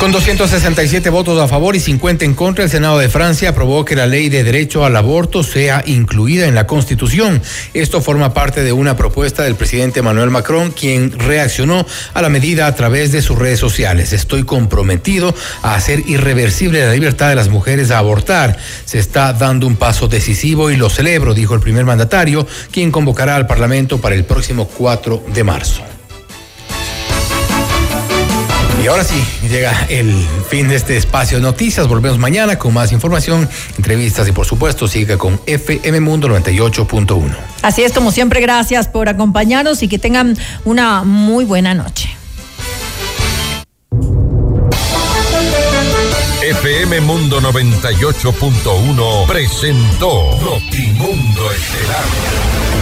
[0.02, 3.94] Con 267 votos a favor y 50 en contra, el Senado de Francia aprobó que
[3.94, 7.40] la ley de derecho al aborto sea incluida en la Constitución.
[7.72, 12.66] Esto forma parte de una propuesta del presidente Manuel Macron, quien reaccionó a la medida
[12.66, 14.12] a través de sus redes sociales.
[14.12, 18.58] Estoy comprometido a hacer irreversible la libertad de las mujeres a abortar.
[18.84, 23.36] Se está dando un paso decisivo y lo celebro, dijo el primer mandatario, quien convocará
[23.36, 25.84] al Parlamento para el próximo 4 de marzo.
[28.82, 30.12] Y ahora sí, llega el
[30.48, 31.86] fin de este espacio de noticias.
[31.86, 37.36] Volvemos mañana con más información, entrevistas y por supuesto siga con FM Mundo 98.1.
[37.62, 42.10] Así es, como siempre, gracias por acompañarnos y que tengan una muy buena noche.
[46.42, 52.81] FM Mundo 98.1 presentó Notimundo Estelar.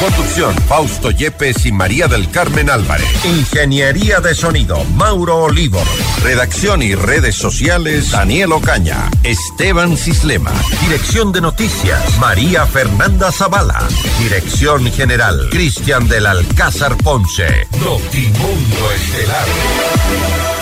[0.00, 3.06] Conducción, Fausto Yepes y María del Carmen Álvarez.
[3.24, 5.82] Ingeniería de sonido, Mauro Olivo.
[6.22, 9.10] Redacción y redes sociales, Daniel Ocaña.
[9.22, 10.52] Esteban Cislema.
[10.82, 13.86] Dirección de noticias, María Fernanda Zavala.
[14.18, 17.66] Dirección general, Cristian del Alcázar Ponce.
[17.80, 20.53] Notimundo Estelar.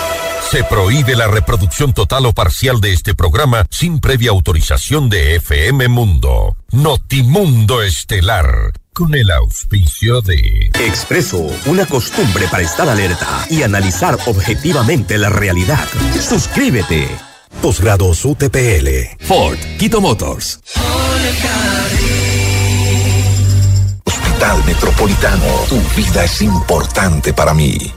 [0.52, 5.88] Se prohíbe la reproducción total o parcial de este programa sin previa autorización de FM
[5.88, 6.58] Mundo.
[6.72, 15.16] Notimundo Estelar con el auspicio de Expreso, una costumbre para estar alerta y analizar objetivamente
[15.16, 15.88] la realidad.
[16.20, 17.08] Suscríbete.
[17.62, 18.88] Posgrados UTPL.
[19.20, 20.60] Ford, Quito Motors.
[24.04, 27.90] Hospital Metropolitano, tu vida es importante para mí.